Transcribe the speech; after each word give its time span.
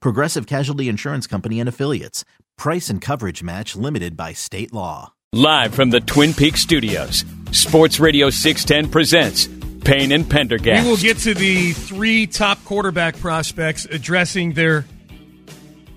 Progressive 0.00 0.46
Casualty 0.46 0.88
Insurance 0.88 1.26
Company 1.26 1.60
and 1.60 1.68
Affiliates. 1.68 2.24
Price 2.56 2.90
and 2.90 3.00
coverage 3.00 3.42
match 3.42 3.74
limited 3.76 4.16
by 4.16 4.32
state 4.32 4.72
law. 4.72 5.12
Live 5.32 5.74
from 5.74 5.90
the 5.90 6.00
Twin 6.00 6.34
Peaks 6.34 6.60
studios, 6.60 7.24
Sports 7.52 8.00
Radio 8.00 8.30
610 8.30 8.90
presents 8.90 9.48
Payne 9.84 10.12
and 10.12 10.28
Pendergast. 10.28 10.84
We 10.84 10.90
will 10.90 10.96
get 10.96 11.18
to 11.18 11.34
the 11.34 11.72
three 11.72 12.26
top 12.26 12.62
quarterback 12.64 13.18
prospects 13.18 13.84
addressing 13.84 14.54
their, 14.54 14.84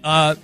uh, 0.03 0.36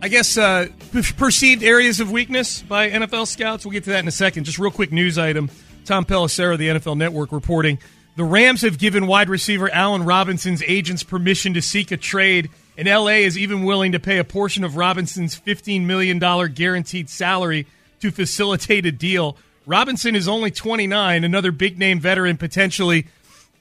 I 0.00 0.08
guess, 0.08 0.38
uh, 0.38 0.68
perceived 1.16 1.62
areas 1.62 2.00
of 2.00 2.10
weakness 2.10 2.62
by 2.62 2.88
NFL 2.90 3.26
scouts. 3.26 3.64
We'll 3.64 3.72
get 3.72 3.84
to 3.84 3.90
that 3.90 3.98
in 4.00 4.08
a 4.08 4.12
second. 4.12 4.44
Just 4.44 4.58
real 4.58 4.70
quick 4.70 4.92
news 4.92 5.18
item. 5.18 5.50
Tom 5.84 6.04
Pelissero, 6.04 6.56
the 6.56 6.68
NFL 6.68 6.96
Network, 6.96 7.32
reporting 7.32 7.78
the 8.20 8.26
Rams 8.26 8.60
have 8.60 8.76
given 8.76 9.06
wide 9.06 9.30
receiver 9.30 9.72
Allen 9.72 10.04
Robinson's 10.04 10.62
agents 10.66 11.02
permission 11.02 11.54
to 11.54 11.62
seek 11.62 11.90
a 11.90 11.96
trade, 11.96 12.50
and 12.76 12.86
LA 12.86 13.22
is 13.22 13.38
even 13.38 13.64
willing 13.64 13.92
to 13.92 13.98
pay 13.98 14.18
a 14.18 14.24
portion 14.24 14.62
of 14.62 14.76
Robinson's 14.76 15.40
$15 15.40 15.86
million 15.86 16.18
guaranteed 16.52 17.08
salary 17.08 17.66
to 18.00 18.10
facilitate 18.10 18.84
a 18.84 18.92
deal. 18.92 19.38
Robinson 19.64 20.14
is 20.14 20.28
only 20.28 20.50
29, 20.50 21.24
another 21.24 21.50
big 21.50 21.78
name 21.78 21.98
veteran 21.98 22.36
potentially 22.36 23.06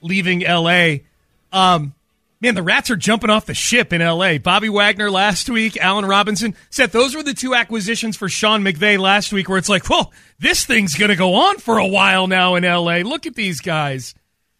leaving 0.01 0.41
LA. 0.41 0.95
Um, 1.53 1.93
Man, 2.41 2.55
the 2.55 2.61
Rats 2.61 2.91
are 2.91 2.97
jumping 2.97 3.29
off 3.29 3.45
the 3.45 3.53
ship 3.53 3.93
in 3.93 4.01
L.A. 4.01 4.39
Bobby 4.39 4.67
Wagner 4.67 5.09
last 5.09 5.49
week, 5.49 5.77
Allen 5.77 6.03
Robinson. 6.03 6.53
Seth, 6.69 6.91
those 6.91 7.15
were 7.15 7.23
the 7.23 7.33
two 7.33 7.55
acquisitions 7.55 8.17
for 8.17 8.27
Sean 8.27 8.61
McVay 8.61 8.99
last 8.99 9.31
week 9.31 9.47
where 9.47 9.57
it's 9.57 9.69
like, 9.69 9.85
whoa, 9.85 10.11
this 10.37 10.65
thing's 10.65 10.95
going 10.95 11.11
to 11.11 11.15
go 11.15 11.35
on 11.35 11.59
for 11.59 11.77
a 11.77 11.87
while 11.87 12.27
now 12.27 12.55
in 12.55 12.65
L.A. 12.65 13.03
Look 13.03 13.25
at 13.25 13.35
these 13.35 13.61
guys. 13.61 14.15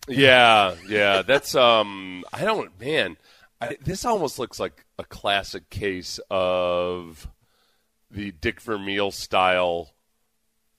Yeah, 0.10 0.76
yeah. 0.88 1.22
That's, 1.22 1.56
um, 1.56 2.26
I 2.34 2.44
don't, 2.44 2.78
man, 2.80 3.18
I, 3.62 3.78
this 3.82 4.06
almost 4.06 4.40
looks 4.40 4.60
like 4.60 4.86
a 4.98 5.04
classic 5.04 5.70
case 5.70 6.20
of 6.30 7.28
the 8.12 8.32
Dick 8.32 8.60
Vermeil 8.62 9.12
style 9.12 9.94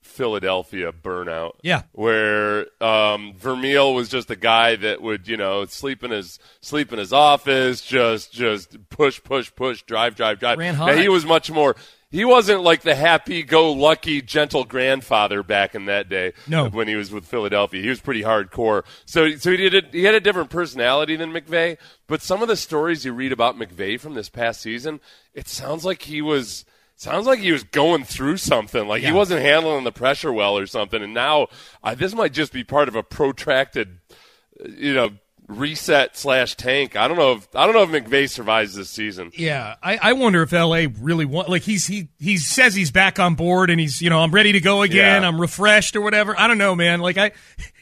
Philadelphia 0.02 0.92
burnout. 0.92 1.52
Yeah, 1.62 1.82
where 1.92 2.66
um, 2.82 3.34
Vermeil 3.36 3.94
was 3.94 4.08
just 4.08 4.30
a 4.30 4.36
guy 4.36 4.76
that 4.76 5.00
would, 5.00 5.28
you 5.28 5.36
know, 5.36 5.66
sleep 5.66 6.02
in 6.02 6.10
his 6.10 6.38
sleep 6.60 6.92
in 6.92 6.98
his 6.98 7.12
office, 7.12 7.80
just 7.80 8.32
just 8.32 8.76
push, 8.88 9.22
push, 9.22 9.54
push, 9.54 9.82
drive, 9.82 10.16
drive, 10.16 10.40
drive. 10.40 10.58
Ran 10.58 10.74
hard. 10.74 10.96
Now, 10.96 11.02
he 11.02 11.08
was 11.08 11.24
much 11.24 11.50
more. 11.50 11.76
He 12.10 12.24
wasn't 12.24 12.62
like 12.62 12.82
the 12.82 12.94
happy-go-lucky, 12.94 14.22
gentle 14.22 14.64
grandfather 14.64 15.42
back 15.42 15.74
in 15.74 15.84
that 15.86 16.08
day. 16.08 16.32
No, 16.48 16.68
when 16.68 16.88
he 16.88 16.96
was 16.96 17.12
with 17.12 17.24
Philadelphia, 17.24 17.82
he 17.82 17.88
was 17.88 18.00
pretty 18.00 18.22
hardcore. 18.22 18.84
So, 19.04 19.36
so 19.36 19.50
he 19.52 19.56
did. 19.68 19.74
A, 19.74 19.88
he 19.90 20.04
had 20.04 20.14
a 20.14 20.20
different 20.20 20.50
personality 20.50 21.16
than 21.16 21.32
McVay. 21.32 21.78
But 22.08 22.22
some 22.22 22.42
of 22.42 22.48
the 22.48 22.56
stories 22.56 23.04
you 23.04 23.12
read 23.12 23.32
about 23.32 23.56
McVay 23.56 24.00
from 24.00 24.14
this 24.14 24.28
past 24.28 24.60
season, 24.60 25.00
it 25.34 25.46
sounds 25.46 25.84
like 25.84 26.02
he 26.02 26.20
was 26.20 26.64
Sounds 27.00 27.26
like 27.26 27.38
he 27.38 27.50
was 27.50 27.62
going 27.62 28.04
through 28.04 28.36
something, 28.36 28.86
like 28.86 29.00
yeah. 29.00 29.08
he 29.08 29.14
wasn't 29.14 29.40
handling 29.40 29.84
the 29.84 29.90
pressure 29.90 30.30
well 30.30 30.58
or 30.58 30.66
something. 30.66 31.02
And 31.02 31.14
now 31.14 31.46
uh, 31.82 31.94
this 31.94 32.14
might 32.14 32.34
just 32.34 32.52
be 32.52 32.62
part 32.62 32.88
of 32.88 32.94
a 32.94 33.02
protracted, 33.02 34.00
uh, 34.62 34.68
you 34.68 34.92
know, 34.92 35.08
reset 35.50 36.16
slash 36.16 36.54
tank. 36.54 36.96
I 36.96 37.08
don't 37.08 37.16
know 37.16 37.32
if 37.32 37.48
I 37.54 37.66
don't 37.66 37.74
know 37.74 37.82
if 37.82 38.04
McVay 38.04 38.28
survives 38.28 38.74
this 38.74 38.88
season. 38.88 39.32
Yeah, 39.34 39.76
I, 39.82 39.98
I 40.00 40.12
wonder 40.12 40.42
if 40.42 40.52
LA 40.52 40.86
really 41.00 41.24
want 41.24 41.48
like 41.48 41.62
he's 41.62 41.86
he 41.86 42.08
he 42.18 42.38
says 42.38 42.74
he's 42.74 42.90
back 42.90 43.18
on 43.18 43.34
board 43.34 43.70
and 43.70 43.80
he's 43.80 44.00
you 44.00 44.10
know 44.10 44.20
I'm 44.20 44.30
ready 44.30 44.52
to 44.52 44.60
go 44.60 44.82
again. 44.82 45.22
Yeah. 45.22 45.28
I'm 45.28 45.40
refreshed 45.40 45.96
or 45.96 46.00
whatever. 46.00 46.38
I 46.38 46.46
don't 46.46 46.58
know, 46.58 46.74
man. 46.74 47.00
Like 47.00 47.18
I, 47.18 47.32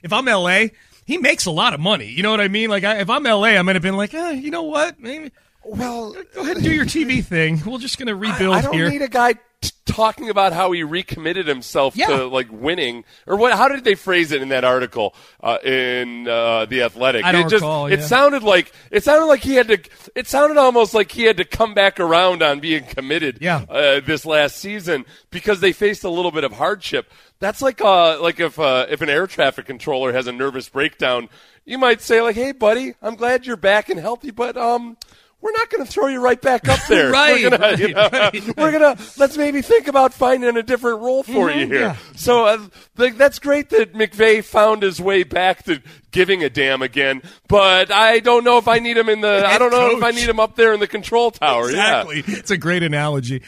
if 0.02 0.12
I'm 0.12 0.24
LA, 0.24 0.66
he 1.04 1.18
makes 1.18 1.46
a 1.46 1.50
lot 1.50 1.74
of 1.74 1.80
money. 1.80 2.06
You 2.06 2.22
know 2.22 2.30
what 2.30 2.40
I 2.40 2.48
mean? 2.48 2.70
Like 2.70 2.84
I, 2.84 2.98
if 3.00 3.10
I'm 3.10 3.22
LA, 3.22 3.48
I'm 3.48 3.66
gonna 3.66 3.80
been 3.80 3.96
like, 3.96 4.14
eh, 4.14 4.32
you 4.32 4.50
know 4.50 4.62
what, 4.64 4.98
maybe 4.98 5.30
well, 5.64 6.14
go 6.34 6.42
ahead 6.42 6.56
and 6.56 6.64
do 6.64 6.72
your 6.72 6.86
TV 6.86 7.22
thing. 7.22 7.60
We're 7.64 7.78
just 7.78 7.98
going 7.98 8.06
to 8.06 8.14
rebuild 8.14 8.54
I, 8.54 8.58
I 8.58 8.62
don't 8.62 8.72
here. 8.72 8.88
need 8.88 9.02
a 9.02 9.08
guy 9.08 9.34
t- 9.60 9.70
talking 9.84 10.30
about 10.30 10.52
how 10.52 10.70
he 10.72 10.82
recommitted 10.82 11.46
himself 11.46 11.96
yeah. 11.96 12.06
to 12.06 12.26
like 12.26 12.48
winning 12.50 13.04
or 13.26 13.36
what. 13.36 13.52
How 13.56 13.69
did 13.69 13.84
they 13.84 13.94
phrase 13.94 14.32
it 14.32 14.42
in 14.42 14.50
that 14.50 14.64
article 14.64 15.14
uh, 15.42 15.58
in 15.64 16.28
uh, 16.28 16.66
the 16.66 16.82
Athletic? 16.82 17.24
I 17.24 17.32
don't 17.32 17.46
it 17.46 17.50
just 17.50 17.62
recall, 17.62 17.86
it 17.86 18.02
sounded 18.02 18.42
like 18.42 18.72
it 18.91 19.02
sounded 19.02 19.26
like 19.26 19.41
he 19.41 19.54
had 19.54 19.69
to. 19.69 19.78
It 20.14 20.26
sounded 20.26 20.56
almost 20.56 20.94
like 20.94 21.10
he 21.10 21.24
had 21.24 21.38
to 21.38 21.44
come 21.44 21.74
back 21.74 21.98
around 21.98 22.42
on 22.42 22.60
being 22.60 22.84
committed. 22.84 23.38
Yeah. 23.41 23.64
Uh, 23.69 24.00
this 24.00 24.24
last 24.24 24.56
season 24.56 25.04
because 25.30 25.60
they 25.60 25.72
faced 25.72 26.04
a 26.04 26.10
little 26.10 26.30
bit 26.30 26.44
of 26.44 26.52
hardship. 26.52 27.10
That's 27.40 27.62
like 27.62 27.80
uh 27.80 28.20
like 28.20 28.40
if 28.40 28.58
uh, 28.58 28.86
if 28.88 29.00
an 29.00 29.08
air 29.08 29.26
traffic 29.26 29.66
controller 29.66 30.12
has 30.12 30.26
a 30.26 30.32
nervous 30.32 30.69
breakdown, 30.69 31.28
you 31.64 31.78
might 31.78 32.00
say 32.00 32.20
like, 32.20 32.36
"Hey, 32.36 32.52
buddy, 32.52 32.94
I'm 33.02 33.16
glad 33.16 33.46
you're 33.46 33.56
back 33.56 33.88
and 33.88 33.98
healthy, 33.98 34.30
but 34.30 34.56
um." 34.56 34.96
We're 35.41 35.53
not 35.53 35.71
going 35.71 35.84
to 35.84 35.91
throw 35.91 36.09
you 36.09 36.21
right 36.21 36.41
back 36.41 36.69
up 36.69 36.81
there. 36.88 37.10
right, 37.12 37.43
we're 37.50 37.56
right, 37.56 37.78
you 37.78 37.94
know, 37.94 38.09
right. 38.12 38.56
Gonna 38.56 38.97
let's 39.16 39.37
maybe 39.37 39.62
think 39.62 39.88
about 39.88 40.12
finding 40.12 40.56
a 40.56 40.62
different 40.62 41.00
role 41.00 41.22
for 41.22 41.49
mm-hmm, 41.49 41.59
you 41.60 41.66
here. 41.66 41.81
Yeah. 41.81 41.97
So 42.16 42.47
uh, 42.47 42.59
th- 42.97 43.15
that's 43.15 43.38
great 43.38 43.71
that 43.71 43.94
McVay 43.94 44.44
found 44.44 44.82
his 44.82 45.00
way 45.00 45.22
back 45.22 45.65
to 45.65 45.81
giving 46.10 46.44
a 46.44 46.50
damn 46.50 46.82
again. 46.82 47.22
But 47.49 47.91
I 47.91 48.19
don't 48.19 48.44
know 48.44 48.59
if 48.59 48.69
I 48.69 48.78
need 48.78 48.97
him 48.97 49.09
in 49.09 49.21
the. 49.21 49.44
I 49.47 49.59
don't 49.59 49.71
know 49.71 49.91
coach. 49.91 49.99
if 49.99 50.04
I 50.04 50.10
need 50.10 50.28
him 50.28 50.41
up 50.41 50.56
there 50.56 50.75
in 50.75 50.81
the 50.81 50.87
control 50.87 51.31
tower. 51.31 51.66
Exactly, 51.70 52.25
yeah. 52.26 52.38
it's 52.38 52.50
a 52.50 52.59
great 52.59 52.82
analogy. 52.82 53.43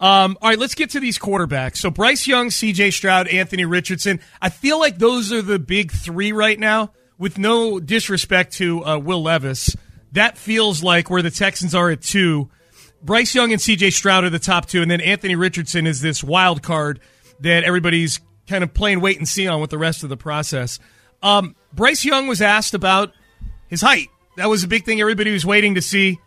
Um, 0.00 0.36
all 0.42 0.50
right, 0.50 0.58
let's 0.58 0.74
get 0.74 0.90
to 0.90 1.00
these 1.00 1.18
quarterbacks. 1.18 1.76
So 1.76 1.90
Bryce 1.90 2.26
Young, 2.26 2.50
C.J. 2.50 2.90
Stroud, 2.90 3.28
Anthony 3.28 3.64
Richardson. 3.64 4.20
I 4.42 4.50
feel 4.50 4.78
like 4.78 4.98
those 4.98 5.32
are 5.32 5.42
the 5.42 5.58
big 5.58 5.92
three 5.92 6.32
right 6.32 6.58
now. 6.58 6.92
With 7.18 7.38
no 7.38 7.80
disrespect 7.80 8.52
to 8.56 8.84
uh, 8.84 8.98
Will 8.98 9.22
Levis 9.22 9.74
that 10.16 10.38
feels 10.38 10.82
like 10.82 11.10
where 11.10 11.22
the 11.22 11.30
Texans 11.30 11.74
are 11.74 11.90
at 11.90 12.02
two. 12.02 12.50
Bryce 13.02 13.34
Young 13.34 13.52
and 13.52 13.60
CJ 13.60 13.92
Stroud 13.92 14.24
are 14.24 14.30
the 14.30 14.38
top 14.38 14.66
two, 14.66 14.82
and 14.82 14.90
then 14.90 15.00
Anthony 15.00 15.36
Richardson 15.36 15.86
is 15.86 16.00
this 16.00 16.24
wild 16.24 16.62
card 16.62 17.00
that 17.40 17.64
everybody's 17.64 18.20
kind 18.48 18.64
of 18.64 18.72
playing 18.72 19.00
wait 19.00 19.18
and 19.18 19.28
see 19.28 19.46
on 19.46 19.60
with 19.60 19.70
the 19.70 19.78
rest 19.78 20.02
of 20.02 20.08
the 20.08 20.16
process. 20.16 20.78
Um, 21.22 21.54
Bryce 21.72 22.04
Young 22.04 22.26
was 22.26 22.40
asked 22.40 22.74
about 22.74 23.12
his 23.68 23.80
height. 23.82 24.08
That 24.36 24.48
was 24.48 24.64
a 24.64 24.68
big 24.68 24.84
thing 24.84 25.00
everybody 25.00 25.32
was 25.32 25.44
waiting 25.44 25.74
to 25.74 25.82
see. 25.82 26.18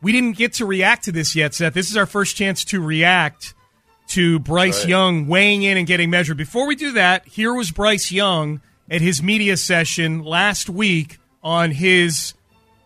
We 0.00 0.12
didn't 0.12 0.36
get 0.36 0.54
to 0.54 0.66
react 0.66 1.04
to 1.04 1.12
this 1.12 1.34
yet, 1.34 1.54
Seth. 1.54 1.74
This 1.74 1.90
is 1.90 1.96
our 1.96 2.06
first 2.06 2.36
chance 2.36 2.64
to 2.66 2.80
react 2.80 3.54
to 4.08 4.40
Bryce 4.40 4.80
right. 4.80 4.88
Young 4.88 5.26
weighing 5.26 5.62
in 5.62 5.78
and 5.78 5.86
getting 5.86 6.10
measured. 6.10 6.36
Before 6.36 6.66
we 6.66 6.74
do 6.74 6.92
that, 6.92 7.26
here 7.26 7.54
was 7.54 7.70
Bryce 7.70 8.12
Young 8.12 8.60
at 8.90 9.00
his 9.00 9.22
media 9.22 9.56
session 9.56 10.22
last 10.22 10.68
week 10.68 11.18
on 11.42 11.70
his 11.70 12.34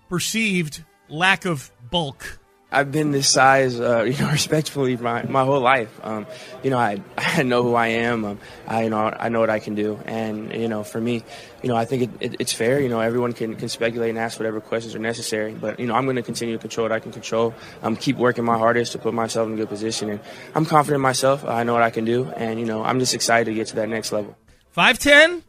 perceived 0.09 0.85
lack 1.09 1.45
of 1.45 1.71
bulk? 1.91 2.39
I've 2.71 2.91
been 2.91 3.13
this 3.13 3.29
size, 3.29 3.81
uh, 3.81 4.03
you 4.09 4.19
know, 4.19 4.31
respectfully 4.31 4.97
my, 4.97 5.23
my 5.23 5.45
whole 5.45 5.61
life. 5.61 5.99
Um, 6.03 6.27
you 6.63 6.71
know, 6.71 6.79
I, 6.79 7.01
I 7.17 7.43
know 7.43 7.63
who 7.63 7.75
I 7.75 7.89
am. 7.89 8.25
Um, 8.25 8.41
I 8.67 8.85
you 8.85 8.91
know 8.91 8.99
I 8.99 9.29
know 9.29 9.41
what 9.41 9.51
I 9.51 9.61
can 9.61 9.75
do, 9.75 9.99
and 10.05 10.53
you 10.53 10.69
know, 10.69 10.83
for 10.83 11.01
me, 11.01 11.23
you 11.63 11.69
know, 11.69 11.77
I 11.77 11.85
think 11.85 12.03
it, 12.03 12.11
it, 12.21 12.37
it's 12.41 12.53
fair. 12.53 12.81
You 12.81 12.89
know, 12.89 13.01
everyone 13.01 13.33
can, 13.33 13.55
can 13.55 13.69
speculate 13.69 14.11
and 14.11 14.19
ask 14.19 14.39
whatever 14.39 14.61
questions 14.61 14.95
are 14.95 14.99
necessary, 14.99 15.55
but 15.55 15.79
you 15.79 15.87
know, 15.87 15.95
I'm 15.95 16.05
going 16.05 16.17
to 16.17 16.23
continue 16.23 16.55
to 16.57 16.61
control 16.61 16.85
what 16.85 16.93
I 16.93 16.99
can 16.99 17.13
control. 17.13 17.55
I'm 17.83 17.89
um, 17.89 17.97
keep 17.97 18.17
working 18.17 18.45
my 18.45 18.59
hardest 18.59 18.93
to 18.93 18.99
put 18.99 19.15
myself 19.15 19.47
in 19.49 19.55
a 19.55 19.57
good 19.57 19.69
position, 19.69 20.11
and 20.11 20.21
I'm 20.55 20.67
confident 20.67 20.97
in 20.97 21.03
myself. 21.03 21.45
I 21.45 21.63
know 21.63 21.73
what 21.73 21.83
I 21.83 21.91
can 21.91 22.05
do, 22.05 22.31
and 22.37 22.59
you 22.59 22.67
know, 22.67 22.83
I'm 22.83 22.99
just 22.99 23.15
excited 23.15 23.51
to 23.51 23.55
get 23.55 23.69
to 23.69 23.77
that 23.77 23.89
next 23.89 24.13
level. 24.13 24.37
Five 24.71 24.99
ten, 24.99 25.43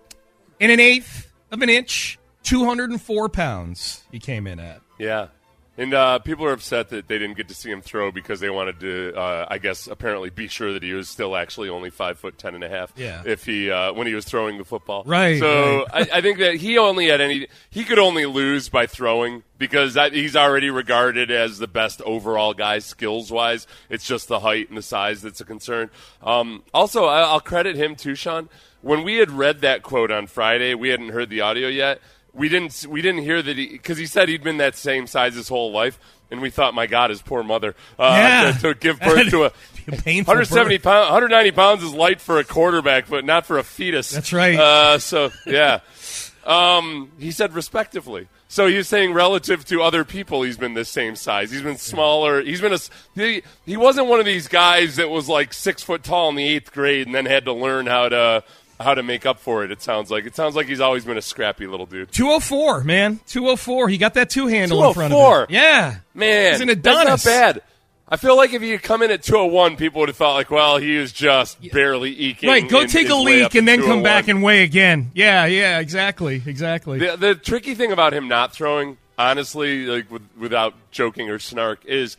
in 0.59 0.69
an 0.69 0.79
eighth 0.79 1.31
of 1.51 1.61
an 1.61 1.69
inch. 1.69 2.16
204 2.47 3.29
pounds 3.29 4.03
he 4.11 4.19
came 4.19 4.47
in 4.47 4.59
at. 4.59 4.81
Yeah. 4.97 5.27
And 5.79 5.93
uh, 5.93 6.17
people 6.19 6.43
are 6.45 6.53
upset 6.53 6.89
that 6.89 7.07
they 7.07 7.19
didn't 7.19 7.37
get 7.37 7.49
to 7.49 7.53
see 7.53 7.69
him 7.69 7.81
throw 7.81 8.11
because 8.11 8.39
they 8.39 8.49
wanted 8.49 8.79
to, 8.79 9.13
uh, 9.15 9.45
I 9.47 9.59
guess, 9.59 9.85
apparently 9.85 10.31
be 10.31 10.47
sure 10.47 10.73
that 10.73 10.81
he 10.81 10.93
was 10.93 11.07
still 11.07 11.35
actually 11.35 11.69
only 11.69 11.91
five 11.91 12.17
foot 12.17 12.39
ten 12.39 12.55
and 12.55 12.63
a 12.63 12.69
half. 12.69 12.91
Yeah. 12.95 13.21
If 13.23 13.45
he 13.45 13.69
uh, 13.69 13.93
when 13.93 14.07
he 14.07 14.15
was 14.15 14.25
throwing 14.25 14.57
the 14.57 14.63
football. 14.65 15.03
Right, 15.05 15.39
So 15.39 15.85
right. 15.93 16.09
I, 16.11 16.17
I 16.17 16.21
think 16.21 16.39
that 16.39 16.55
he 16.55 16.79
only 16.79 17.09
had 17.09 17.21
any. 17.21 17.47
He 17.69 17.83
could 17.83 17.99
only 17.99 18.25
lose 18.25 18.69
by 18.69 18.87
throwing 18.87 19.43
because 19.59 19.93
that, 19.93 20.13
he's 20.13 20.35
already 20.35 20.71
regarded 20.71 21.29
as 21.29 21.59
the 21.59 21.67
best 21.67 22.01
overall 22.01 22.55
guy 22.55 22.79
skills 22.79 23.29
wise. 23.29 23.67
It's 23.87 24.07
just 24.07 24.29
the 24.29 24.39
height 24.39 24.69
and 24.69 24.77
the 24.79 24.81
size 24.81 25.21
that's 25.21 25.41
a 25.41 25.45
concern. 25.45 25.91
Um, 26.23 26.63
also, 26.73 27.05
I, 27.05 27.21
I'll 27.21 27.39
credit 27.39 27.75
him 27.75 27.95
too, 27.95 28.15
Sean. 28.15 28.49
When 28.81 29.03
we 29.03 29.17
had 29.17 29.29
read 29.29 29.61
that 29.61 29.83
quote 29.83 30.09
on 30.09 30.25
Friday, 30.25 30.73
we 30.73 30.89
hadn't 30.89 31.09
heard 31.09 31.29
the 31.29 31.41
audio 31.41 31.67
yet 31.67 31.99
we 32.37 32.47
didn't 32.49 32.85
we 32.89 33.01
didn't 33.01 33.23
hear 33.23 33.41
that 33.41 33.57
he 33.57 33.67
because 33.69 33.97
he 33.97 34.05
said 34.05 34.29
he'd 34.29 34.43
been 34.43 34.57
that 34.57 34.75
same 34.75 35.07
size 35.07 35.35
his 35.35 35.47
whole 35.49 35.71
life, 35.71 35.99
and 36.31 36.41
we 36.41 36.49
thought, 36.49 36.73
my 36.73 36.87
God, 36.87 37.09
his 37.09 37.21
poor 37.21 37.43
mother 37.43 37.75
uh, 37.99 38.13
Yeah. 38.15 38.51
to, 38.53 38.73
to 38.73 38.73
give 38.79 38.99
birth 38.99 39.29
to 39.31 39.45
a. 39.45 39.51
A 39.89 39.91
painful 40.01 40.31
170 40.33 40.75
birth. 40.77 40.83
pounds, 40.83 41.05
190 41.11 41.51
pounds 41.51 41.81
is 41.81 41.93
light 41.93 42.19
for 42.19 42.39
a 42.39 42.43
quarterback, 42.43 43.07
but 43.07 43.23
not 43.23 43.45
for 43.45 43.57
a 43.57 43.63
fetus. 43.63 44.11
That's 44.11 44.33
right. 44.33 44.59
Uh, 44.59 44.99
so 44.99 45.31
yeah, 45.45 45.79
um, 46.45 47.11
he 47.19 47.31
said 47.31 47.53
respectively. 47.53 48.27
So 48.49 48.67
he's 48.67 48.87
saying 48.87 49.13
relative 49.13 49.65
to 49.65 49.81
other 49.81 50.03
people, 50.05 50.43
he's 50.43 50.57
been 50.57 50.73
the 50.73 50.85
same 50.85 51.15
size. 51.15 51.51
He's 51.51 51.61
been 51.61 51.77
smaller. 51.77 52.41
He's 52.41 52.61
been 52.61 52.73
a. 52.73 52.79
He, 53.15 53.43
he 53.65 53.75
wasn't 53.77 54.07
one 54.07 54.19
of 54.19 54.25
these 54.25 54.47
guys 54.47 54.95
that 54.97 55.09
was 55.09 55.27
like 55.27 55.53
six 55.53 55.83
foot 55.83 56.03
tall 56.03 56.29
in 56.29 56.35
the 56.35 56.47
eighth 56.47 56.71
grade 56.71 57.07
and 57.07 57.15
then 57.15 57.25
had 57.25 57.45
to 57.45 57.53
learn 57.53 57.85
how 57.87 58.09
to 58.09 58.43
how 58.79 58.93
to 58.93 59.03
make 59.03 59.25
up 59.25 59.39
for 59.39 59.63
it. 59.63 59.71
It 59.71 59.81
sounds 59.81 60.11
like 60.11 60.25
it 60.25 60.35
sounds 60.35 60.55
like 60.55 60.67
he's 60.67 60.79
always 60.79 61.03
been 61.05 61.17
a 61.17 61.21
scrappy 61.21 61.67
little 61.67 61.85
dude. 61.85 62.11
204, 62.11 62.83
man. 62.83 63.19
204. 63.27 63.89
He 63.89 63.97
got 63.97 64.13
that 64.15 64.29
two 64.29 64.47
handle 64.47 64.83
in 64.87 64.93
front 64.93 65.13
of 65.13 65.17
204? 65.17 65.39
him. 65.41 65.45
Oh 65.49 65.53
yeah. 65.53 65.95
Man, 66.13 66.51
He's 66.53 66.61
an 66.61 66.67
that's 66.67 66.79
Adonis. 66.79 67.25
not 67.25 67.31
bad. 67.31 67.61
I 68.09 68.15
feel 68.15 68.37
like 68.37 68.53
if 68.53 68.61
he 68.61 68.69
had 68.69 68.81
come 68.83 69.01
in 69.01 69.11
at 69.11 69.21
201, 69.21 69.75
people 69.75 69.99
would 69.99 70.07
have 70.09 70.15
thought 70.15 70.35
like, 70.35 70.49
well, 70.49 70.77
he 70.77 70.95
was 70.95 71.11
just 71.11 71.57
barely 71.71 72.11
eking. 72.11 72.47
Right, 72.49 72.67
go 72.69 72.81
in- 72.81 72.87
take 72.87 73.09
a 73.09 73.15
leak 73.15 73.53
and 73.55 73.67
then 73.67 73.81
come 73.81 74.01
back 74.01 74.29
and 74.29 74.41
weigh 74.41 74.63
again. 74.63 75.11
Yeah, 75.13 75.45
yeah, 75.45 75.79
exactly, 75.79 76.41
exactly. 76.45 76.99
The, 76.99 77.17
the 77.17 77.35
tricky 77.35 77.75
thing 77.75 77.91
about 77.91 78.13
him 78.13 78.29
not 78.29 78.53
throwing, 78.53 78.97
honestly, 79.17 79.85
like 79.87 80.09
with, 80.09 80.21
without 80.37 80.73
joking 80.91 81.29
or 81.29 81.37
snark, 81.37 81.83
is 81.83 82.15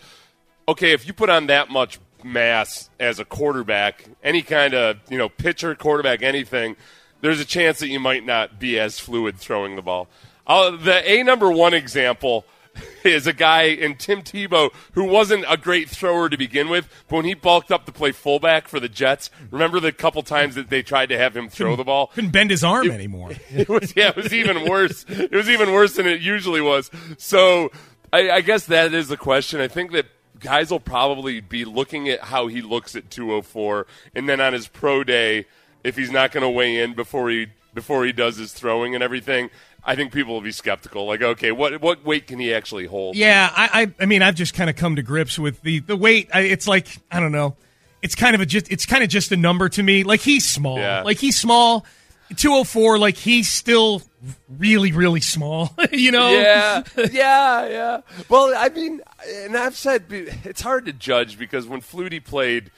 okay 0.69 0.93
if 0.93 1.07
you 1.07 1.15
put 1.15 1.31
on 1.31 1.47
that 1.47 1.71
much 1.71 1.99
mass 2.33 2.91
as 3.01 3.19
a 3.19 3.25
quarterback, 3.25 4.05
any 4.23 4.43
kind 4.43 4.75
of 4.75 4.99
you 5.09 5.19
know 5.19 5.29
pitcher, 5.29 5.75
quarterback, 5.75 6.23
anything, 6.23 6.77
there's 7.21 7.41
a 7.41 7.45
chance 7.45 7.79
that 7.81 7.89
you 7.89 8.01
might 8.01 8.25
not 8.25 8.59
be 8.59 8.79
as 8.79 8.99
fluid 8.99 9.37
throwing 9.37 9.77
the 9.77 9.83
ball. 9.83 10.09
Uh, 10.47 10.71
the 10.71 11.11
a 11.11 11.23
number 11.23 11.51
one 11.51 11.75
example. 11.75 12.45
Is 13.05 13.27
a 13.27 13.33
guy 13.33 13.63
in 13.63 13.97
Tim 13.97 14.23
Tebow 14.23 14.73
who 14.93 15.05
wasn't 15.05 15.45
a 15.49 15.57
great 15.57 15.89
thrower 15.89 16.29
to 16.29 16.37
begin 16.37 16.69
with, 16.69 16.89
but 17.09 17.17
when 17.17 17.25
he 17.25 17.35
bulked 17.35 17.73
up 17.73 17.87
to 17.87 17.93
play 17.93 18.13
fullback 18.13 18.69
for 18.69 18.79
the 18.79 18.89
Jets, 18.89 19.31
remember 19.51 19.81
the 19.81 19.91
couple 19.91 20.23
times 20.23 20.55
that 20.55 20.71
they 20.71 20.83
tried 20.83 21.09
to 21.09 21.19
have 21.19 21.37
him 21.37 21.49
throw 21.49 21.75
the 21.75 21.83
ball? 21.83 22.09
Couldn't 22.09 22.31
bend 22.31 22.51
his 22.51 22.63
arm 22.63 22.89
anymore. 22.93 23.33
it 23.51 23.69
was 23.69 23.95
yeah, 23.97 24.11
it 24.11 24.17
was 24.17 24.33
even 24.33 24.69
worse. 24.69 25.05
It 25.09 25.33
was 25.33 25.49
even 25.51 25.73
worse 25.73 25.95
than 25.95 26.07
it 26.07 26.21
usually 26.21 26.61
was. 26.61 26.89
So 27.17 27.73
I, 28.13 28.31
I 28.31 28.41
guess 28.43 28.67
that 28.67 28.95
is 28.95 29.09
the 29.09 29.17
question. 29.17 29.61
I 29.61 29.69
think 29.69 29.93
that 29.93 30.07
guys 30.41 30.71
will 30.71 30.81
probably 30.81 31.41
be 31.41 31.65
looking 31.65 32.09
at 32.09 32.21
how 32.21 32.47
he 32.47 32.63
looks 32.63 32.97
at 32.97 33.11
204, 33.11 33.87
and 34.15 34.29
then 34.29 34.41
on 34.41 34.53
his 34.53 34.69
pro 34.69 35.05
day, 35.05 35.47
if 35.85 35.97
he's 35.97 36.11
not 36.11 36.33
going 36.33 36.43
to 36.43 36.51
weigh 36.51 36.81
in 36.81 36.95
before 36.95 37.31
he 37.31 37.49
before 37.75 38.05
he 38.05 38.13
does 38.13 38.37
his 38.37 38.53
throwing 38.53 38.95
and 38.95 39.05
everything. 39.05 39.51
I 39.85 39.95
think 39.95 40.13
people 40.13 40.35
will 40.35 40.41
be 40.41 40.53
skeptical. 40.53 41.07
Like, 41.07 41.23
okay, 41.23 41.53
what 41.53 41.81
what 41.81 42.05
weight 42.05 42.27
can 42.27 42.39
he 42.39 42.53
actually 42.53 42.87
hold? 42.87 43.17
Yeah, 43.17 43.51
I, 43.55 43.83
I, 43.83 44.03
I 44.03 44.07
mean, 44.07 44.23
I've 44.23 44.35
just 44.35 44.53
kind 44.53 44.69
of 44.69 44.77
come 44.77 44.97
to 44.97 45.03
grips 45.03 45.39
with 45.39 45.63
the 45.63 45.79
the 45.81 45.97
weight. 45.97 46.29
I, 46.35 46.41
it's 46.41 46.67
like 46.67 46.89
I 47.11 47.21
don't 47.21 47.33
know. 47.33 47.57
It's 48.03 48.15
kind 48.15 48.35
of 48.35 48.41
a 48.41 48.47
just. 48.47 48.71
It's 48.71 48.87
kind 48.87 49.03
of 49.03 49.09
just 49.09 49.33
a 49.33 49.37
number 49.37 49.69
to 49.69 49.83
me. 49.83 50.05
Like 50.05 50.21
he's 50.21 50.47
small. 50.47 50.79
Yeah. 50.79 51.03
Like 51.03 51.19
he's 51.19 51.41
small. 51.41 51.87
Two 52.37 52.53
hundred 52.53 52.69
four. 52.69 52.99
Like 52.99 53.17
he's 53.17 53.49
still 53.49 54.03
really, 54.49 54.93
really 54.93 55.21
small. 55.21 55.75
you 55.93 56.11
know. 56.11 56.31
Yeah, 56.33 56.85
yeah, 57.11 57.67
yeah. 57.69 58.01
Well, 58.29 58.55
I 58.57 58.69
mean, 58.69 59.01
and 59.27 59.57
I've 59.57 59.77
said 59.77 60.05
it's 60.11 60.61
hard 60.61 60.87
to 60.87 60.93
judge 60.93 61.39
because 61.39 61.67
when 61.67 61.81
Flutie 61.81 62.23
played, 62.23 62.71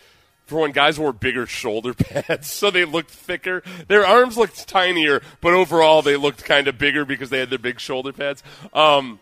for 0.47 0.61
when 0.61 0.73
guys 0.73 0.99
wore 0.99 1.13
bigger 1.13 1.47
shoulder 1.47 1.95
pads, 1.95 2.51
so 2.51 2.71
they 2.71 2.85
looked 2.85 3.11
thicker. 3.11 3.63
Their 3.89 4.05
arms 4.05 4.37
looked 4.37 4.69
tinier, 4.69 5.23
but 5.41 5.55
overall 5.55 6.03
they 6.03 6.17
looked 6.17 6.45
kind 6.45 6.69
of 6.69 6.79
bigger 6.79 7.05
because 7.05 7.31
they 7.31 7.39
had 7.39 7.51
their 7.51 7.59
big 7.59 7.81
shoulder 7.81 8.13
pads. 8.13 8.43
Um, 8.73 9.21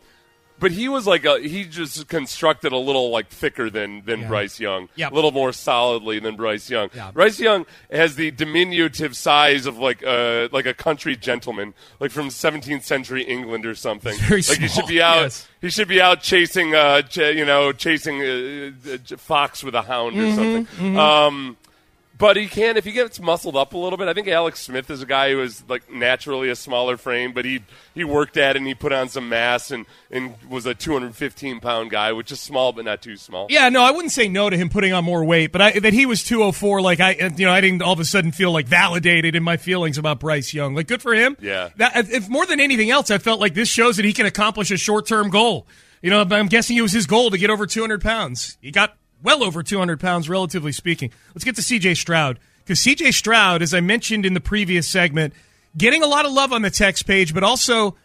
but 0.60 0.72
he 0.72 0.88
was 0.88 1.06
like 1.06 1.24
a 1.24 1.38
he 1.40 1.64
just 1.64 2.08
constructed 2.08 2.72
a 2.72 2.76
little 2.78 3.10
like 3.10 3.28
thicker 3.28 3.70
than 3.70 4.04
than 4.04 4.26
Bryce 4.28 4.58
Young, 4.60 4.88
Yep. 4.96 5.12
a 5.12 5.14
little 5.14 5.30
more 5.32 5.52
solidly 5.52 6.18
than 6.18 6.36
Bryce 6.36 6.68
Young. 6.70 6.90
Yeah. 6.94 7.10
Bryce 7.12 7.38
Young 7.40 7.66
has 7.90 8.16
the 8.16 8.30
diminutive 8.30 9.16
size 9.16 9.66
of 9.66 9.78
like 9.78 10.02
a 10.02 10.48
like 10.52 10.66
a 10.66 10.74
country 10.74 11.16
gentleman, 11.16 11.74
like 12.00 12.10
from 12.10 12.28
17th 12.28 12.82
century 12.84 13.22
England 13.22 13.66
or 13.66 13.74
something. 13.74 14.16
very 14.20 14.42
like 14.42 14.58
he 14.58 14.68
should 14.68 14.86
be 14.86 15.00
out. 15.02 15.22
yes. 15.22 15.48
He 15.60 15.70
should 15.70 15.88
be 15.88 16.00
out 16.00 16.22
chasing, 16.22 16.74
uh, 16.74 17.02
ch- 17.02 17.16
you 17.18 17.44
know, 17.44 17.72
chasing 17.72 18.20
uh, 18.22 18.70
uh, 18.94 19.16
fox 19.16 19.64
with 19.64 19.74
a 19.74 19.82
hound 19.82 20.16
or 20.16 20.22
Mm-hmm, 20.22 20.36
something. 20.76 20.96
Um, 20.98 21.56
but 22.18 22.36
he 22.36 22.46
can 22.46 22.76
if 22.76 22.84
he 22.84 22.92
gets 22.92 23.20
muscled 23.20 23.56
up 23.56 23.72
a 23.72 23.78
little 23.78 23.96
bit. 23.96 24.08
I 24.08 24.14
think 24.14 24.28
Alex 24.28 24.60
Smith 24.60 24.90
is 24.90 25.00
a 25.00 25.06
guy 25.06 25.30
who 25.30 25.40
is 25.40 25.62
like 25.68 25.90
naturally 25.90 26.50
a 26.50 26.56
smaller 26.56 26.96
frame, 26.96 27.32
but 27.32 27.44
he 27.44 27.62
he 27.94 28.04
worked 28.04 28.36
at 28.36 28.56
it 28.56 28.58
and 28.58 28.66
he 28.66 28.74
put 28.74 28.92
on 28.92 29.08
some 29.08 29.28
mass 29.28 29.70
and 29.70 29.86
and 30.10 30.34
was 30.48 30.66
a 30.66 30.74
215 30.74 31.60
pound 31.60 31.90
guy, 31.90 32.12
which 32.12 32.32
is 32.32 32.40
small 32.40 32.72
but 32.72 32.84
not 32.84 33.00
too 33.00 33.16
small. 33.16 33.46
Yeah, 33.48 33.68
no, 33.68 33.82
I 33.82 33.92
wouldn't 33.92 34.12
say 34.12 34.28
no 34.28 34.50
to 34.50 34.56
him 34.56 34.68
putting 34.68 34.92
on 34.92 35.04
more 35.04 35.24
weight, 35.24 35.52
but 35.52 35.62
I, 35.62 35.78
that 35.78 35.92
he 35.92 36.06
was 36.06 36.24
204, 36.24 36.80
like 36.80 37.00
I, 37.00 37.12
you 37.36 37.46
know, 37.46 37.52
I 37.52 37.60
didn't 37.60 37.82
all 37.82 37.92
of 37.92 38.00
a 38.00 38.04
sudden 38.04 38.32
feel 38.32 38.50
like 38.50 38.66
validated 38.66 39.36
in 39.36 39.42
my 39.42 39.56
feelings 39.56 39.98
about 39.98 40.20
Bryce 40.20 40.52
Young. 40.52 40.74
Like, 40.74 40.88
good 40.88 41.02
for 41.02 41.14
him. 41.14 41.36
Yeah. 41.40 41.70
That, 41.76 42.10
if 42.10 42.28
more 42.28 42.46
than 42.46 42.60
anything 42.60 42.90
else, 42.90 43.10
I 43.10 43.18
felt 43.18 43.40
like 43.40 43.54
this 43.54 43.68
shows 43.68 43.96
that 43.96 44.04
he 44.04 44.12
can 44.12 44.26
accomplish 44.26 44.70
a 44.70 44.76
short-term 44.76 45.30
goal. 45.30 45.66
You 46.02 46.10
know, 46.10 46.24
I'm 46.30 46.46
guessing 46.46 46.76
it 46.76 46.82
was 46.82 46.92
his 46.92 47.06
goal 47.06 47.30
to 47.30 47.38
get 47.38 47.50
over 47.50 47.66
200 47.66 48.00
pounds. 48.00 48.56
He 48.60 48.70
got 48.70 48.96
well 49.22 49.42
over 49.42 49.62
200 49.62 50.00
pounds, 50.00 50.28
relatively 50.28 50.72
speaking. 50.72 51.10
Let's 51.34 51.44
get 51.44 51.56
to 51.56 51.62
C.J. 51.62 51.94
Stroud 51.94 52.38
because 52.64 52.80
C.J. 52.80 53.12
Stroud, 53.12 53.62
as 53.62 53.74
I 53.74 53.80
mentioned 53.80 54.26
in 54.26 54.34
the 54.34 54.40
previous 54.40 54.88
segment, 54.88 55.34
getting 55.76 56.02
a 56.02 56.06
lot 56.06 56.26
of 56.26 56.32
love 56.32 56.52
on 56.52 56.62
the 56.62 56.70
text 56.70 57.06
page, 57.06 57.34
but 57.34 57.42
also 57.42 57.96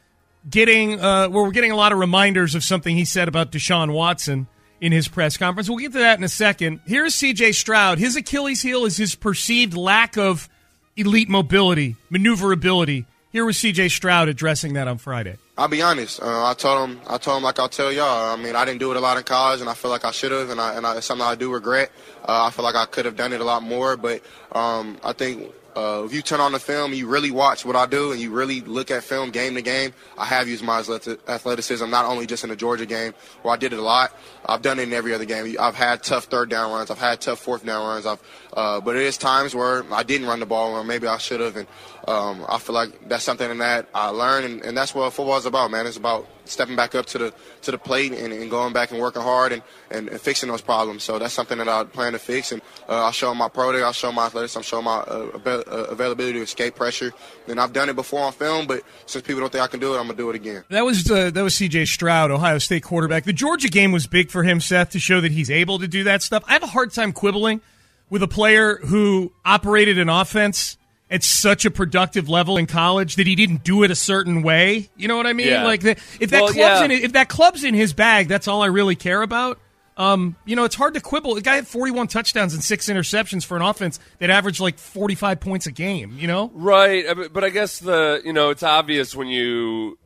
getting 0.50 1.00
uh, 1.00 1.30
where 1.30 1.44
we're 1.44 1.51
getting 1.51 1.71
a 1.71 1.75
lot 1.75 1.92
of 1.92 2.00
reminders 2.00 2.56
of 2.56 2.63
something 2.63 2.95
he 2.95 3.06
said 3.06 3.27
about 3.27 3.51
Deshaun 3.51 3.94
Watson 3.94 4.48
in 4.81 4.92
his 4.92 5.07
press 5.07 5.38
conference. 5.38 5.69
We'll 5.69 5.80
get 5.80 5.94
to 5.94 6.00
that 6.00 6.18
in 6.18 6.24
a 6.24 6.30
second. 6.30 6.81
Here's 6.86 7.15
CJ 7.15 7.56
Stroud. 7.56 8.00
His 8.00 8.15
Achilles 8.15 8.62
heel 8.62 8.86
is 8.86 8.98
his 8.98 9.15
perceived 9.15 9.75
lack 9.75 10.17
of 10.17 10.50
elite 10.96 11.29
mobility, 11.29 11.96
maneuverability. 12.10 13.05
Here 13.34 13.44
was 13.44 13.58
CJ 13.58 13.90
Stroud 13.90 14.30
addressing 14.30 14.74
that 14.74 14.88
on 14.88 15.00
Friday. 15.00 15.38
I'll 15.58 15.68
be 15.68 15.82
honest. 15.82 16.22
Uh, 16.22 16.46
I 16.46 16.54
told 16.54 16.88
him. 16.88 17.02
I 17.08 17.18
told 17.18 17.38
him 17.38 17.44
like 17.44 17.58
I'll 17.58 17.68
tell 17.68 17.92
y'all. 17.92 18.32
I 18.32 18.36
mean, 18.36 18.56
I 18.56 18.63
didn't 18.63 18.80
do 18.80 18.92
it 18.92 18.98
a 18.98 19.00
lot 19.00 19.18
in 19.18 19.24
college, 19.24 19.60
and 19.60 19.68
I 19.68 19.74
feel 19.74 19.90
like 19.90 20.06
I 20.06 20.12
should 20.12 20.32
have, 20.32 20.52
and 20.52 20.62
I, 20.62 20.75
and 20.75 20.86
I, 20.86 20.98
it's 20.98 21.08
something 21.08 21.25
I 21.25 21.34
do 21.34 21.52
regret. 21.52 21.92
Uh, 22.22 22.46
I 22.46 22.52
feel 22.52 22.63
like 22.63 22.75
I 22.75 22.86
could 22.86 23.06
have 23.06 23.16
done 23.16 23.34
it 23.34 23.42
a 23.42 23.44
lot 23.44 23.63
more, 23.63 23.98
but 23.98 24.22
um, 24.52 25.00
I 25.04 25.13
think 25.13 25.52
uh, 25.75 26.04
if 26.06 26.13
you 26.13 26.22
turn 26.22 26.40
on 26.40 26.52
the 26.52 26.60
film, 26.60 26.94
you 26.94 27.08
really 27.08 27.32
watch 27.32 27.66
what 27.66 27.75
I 27.75 27.88
do, 27.88 28.12
and 28.12 28.22
you 28.22 28.30
really 28.30 28.62
look 28.62 28.92
at 28.92 29.04
film 29.04 29.32
game 29.32 29.56
to 29.56 29.62
game. 29.62 29.94
I 30.18 30.25
have 30.25 30.48
used 30.48 30.63
my 30.63 30.80
athleticism 30.80 31.90
not 31.90 32.06
only 32.06 32.28
just 32.28 32.44
in 32.44 32.52
the 32.52 32.56
Georgia 32.56 32.86
game 32.86 33.13
where 33.42 33.54
I 33.54 33.58
did 33.58 33.74
it 33.74 33.80
a 33.80 33.82
lot. 33.82 34.16
I've 34.46 34.62
done 34.62 34.78
it 34.78 34.84
in 34.84 34.94
every 34.94 35.13
other 35.13 35.25
game. 35.25 35.56
I've 35.60 35.75
had 35.75 36.04
tough 36.04 36.25
third 36.25 36.50
down 36.50 36.72
runs. 36.72 36.92
I've 36.92 37.00
had 37.00 37.22
tough 37.22 37.40
fourth 37.40 37.66
down 37.66 37.88
runs. 37.88 38.06
I've, 38.06 38.22
uh, 38.54 38.82
but 38.82 38.96
it 38.96 39.02
is 39.02 39.18
times 39.18 39.56
where 39.56 39.84
I 39.92 40.04
didn't 40.04 40.28
run 40.28 40.40
the 40.40 40.46
ball, 40.46 40.75
or 40.75 40.84
maybe 40.84 41.08
I 41.08 41.18
should 41.18 41.40
have, 41.40 41.58
and 41.58 41.68
um, 42.07 42.45
I 42.50 42.60
feel 42.60 42.75
like 42.75 43.07
that's 43.07 43.24
something 43.24 43.57
that 43.60 43.88
I 43.95 44.10
learned, 44.10 44.45
and, 44.45 44.62
and 44.62 44.77
that's 44.77 44.93
what 44.93 45.13
football 45.13 45.38
is 45.38 45.45
about, 45.45 45.72
man. 45.72 45.88
It's 45.88 45.95
about 45.95 46.27
stepping 46.43 46.75
back 46.75 46.95
up 46.95 47.05
to 47.05 47.17
the 47.17 47.33
to 47.62 47.72
the 47.72 47.77
plate 47.77 48.12
and, 48.12 48.33
and 48.33 48.51
going 48.51 48.74
back 48.74 48.91
and 48.91 49.00
working 49.00 49.22
hard 49.22 49.53
and, 49.53 49.62
and, 49.89 50.10
and 50.10 50.19
fixing 50.19 50.50
those 50.50 50.62
problems. 50.62 51.03
So 51.03 51.17
that's 51.17 51.33
something 51.33 51.57
that 51.60 51.69
I 51.69 51.86
plan 51.86 52.12
to 52.12 52.19
fix, 52.19 52.51
and 52.51 52.62
uh, 52.89 53.05
I'll 53.05 53.13
show 53.13 53.33
my 53.33 53.48
pro 53.48 53.72
day, 53.72 53.81
I'll 53.81 53.93
show 53.93 54.12
my 54.12 54.25
athletics, 54.25 54.55
I'm 54.57 54.63
showing 54.63 54.83
my 54.83 54.98
uh, 54.98 55.39
uh, 55.45 55.72
availability 55.89 56.39
to 56.39 56.43
escape 56.43 56.75
pressure. 56.75 57.13
And 57.48 57.57
I've 57.57 57.72
done 57.72 57.88
it 57.88 57.95
before 57.95 58.19
on 58.19 58.33
film, 58.33 58.67
but 58.67 58.83
since 59.05 59.25
people 59.25 59.39
don't 59.39 59.51
think 59.51 59.63
I 59.63 59.67
can 59.67 59.79
do 59.79 59.93
it, 59.95 59.98
I'm 59.98 60.07
gonna 60.07 60.17
do 60.17 60.29
it 60.29 60.36
again. 60.36 60.65
That 60.69 60.83
was 60.83 61.10
uh, 61.10 61.31
that 61.31 61.41
was 61.41 61.55
CJ 61.55 61.88
Stroud, 61.88 62.31
Ohio 62.31 62.57
State 62.57 62.83
quarterback. 62.83 63.24
The 63.24 63.31
Georgia 63.31 63.69
game 63.69 63.93
was 63.93 64.07
big 64.07 64.29
for 64.29 64.43
him, 64.43 64.60
Seth, 64.60 64.89
to 64.89 65.00
show 65.00 65.22
that 65.22 65.31
he's 65.31 65.50
able 65.50 65.79
to 65.79 65.88
do 65.88 66.03
that 66.03 66.22
stuff. 66.22 66.43
I 66.48 66.53
have 66.53 66.63
a 66.63 66.67
hard 66.67 66.91
time 66.91 67.13
quibbling 67.13 67.62
with 68.10 68.22
a 68.22 68.27
player 68.27 68.75
who 68.77 69.31
operated 69.45 69.98
an 69.98 70.10
offense 70.10 70.77
at 71.13 71.24
such 71.24 71.63
a 71.63 71.72
productive 71.72 72.27
level 72.27 72.58
in 72.58 72.65
college 72.65 73.15
that 73.17 73.27
he 73.27 73.36
didn't 73.36 73.63
do 73.63 73.84
it 73.84 73.91
a 73.91 73.96
certain 73.96 74.41
way. 74.41 74.89
You 74.98 75.08
know 75.08 75.15
what 75.15 75.27
I 75.27 75.34
mean? 75.34 75.48
Yeah. 75.48 75.63
Like 75.63 75.82
the, 75.82 75.91
if 76.20 76.32
that 76.32 76.41
Well, 76.41 76.51
club's 76.53 76.58
yeah. 76.58 76.84
in 76.86 76.91
if 76.91 77.13
that 77.13 77.29
club's 77.29 77.63
in 77.63 77.74
his 77.75 77.93
bag, 77.93 78.27
that's 78.27 78.48
all 78.48 78.63
I 78.63 78.65
really 78.65 78.96
care 78.96 79.22
about. 79.22 79.60
Um, 79.96 80.36
you 80.43 80.55
know, 80.55 80.63
it's 80.63 80.74
hard 80.74 80.96
to 80.96 81.00
quibble. 81.01 81.36
The 81.36 81.41
guy 81.41 81.53
had 81.55 81.67
41 81.67 82.08
touchdowns 82.08 82.55
and 82.55 82.63
six 82.63 82.88
interceptions 82.89 83.46
for 83.46 83.55
an 83.55 83.62
offense 83.62 84.00
that 84.17 84.32
averaged 84.32 84.60
like 84.60 84.79
45 84.79 85.39
points 85.39 85.67
a 85.67 85.72
game. 85.72 86.17
You 86.17 86.25
know? 86.27 86.50
Right, 86.55 87.05
but- 87.32 87.43
I 87.43 87.50
guess 87.51 87.77
the 87.77 88.20
you 88.25 88.34
know 88.34 88.50
it's 88.50 88.63
obvious 88.63 89.15
when 89.15 89.27
you 89.27 90.00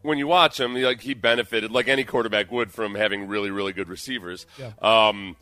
when 0.00 0.16
you 0.16 0.26
watch 0.26 0.58
him, 0.58 0.74
like 0.74 1.02
he 1.02 1.12
benefited 1.12 1.70
like 1.70 1.86
any 1.88 2.04
quarterback 2.04 2.50
would 2.50 2.72
from 2.72 2.94
having 2.94 3.26
really 3.28 3.50
really 3.50 3.74
good 3.74 3.88
receivers. 3.90 4.46
Yeah. 4.58 4.72
Um, 4.80 5.36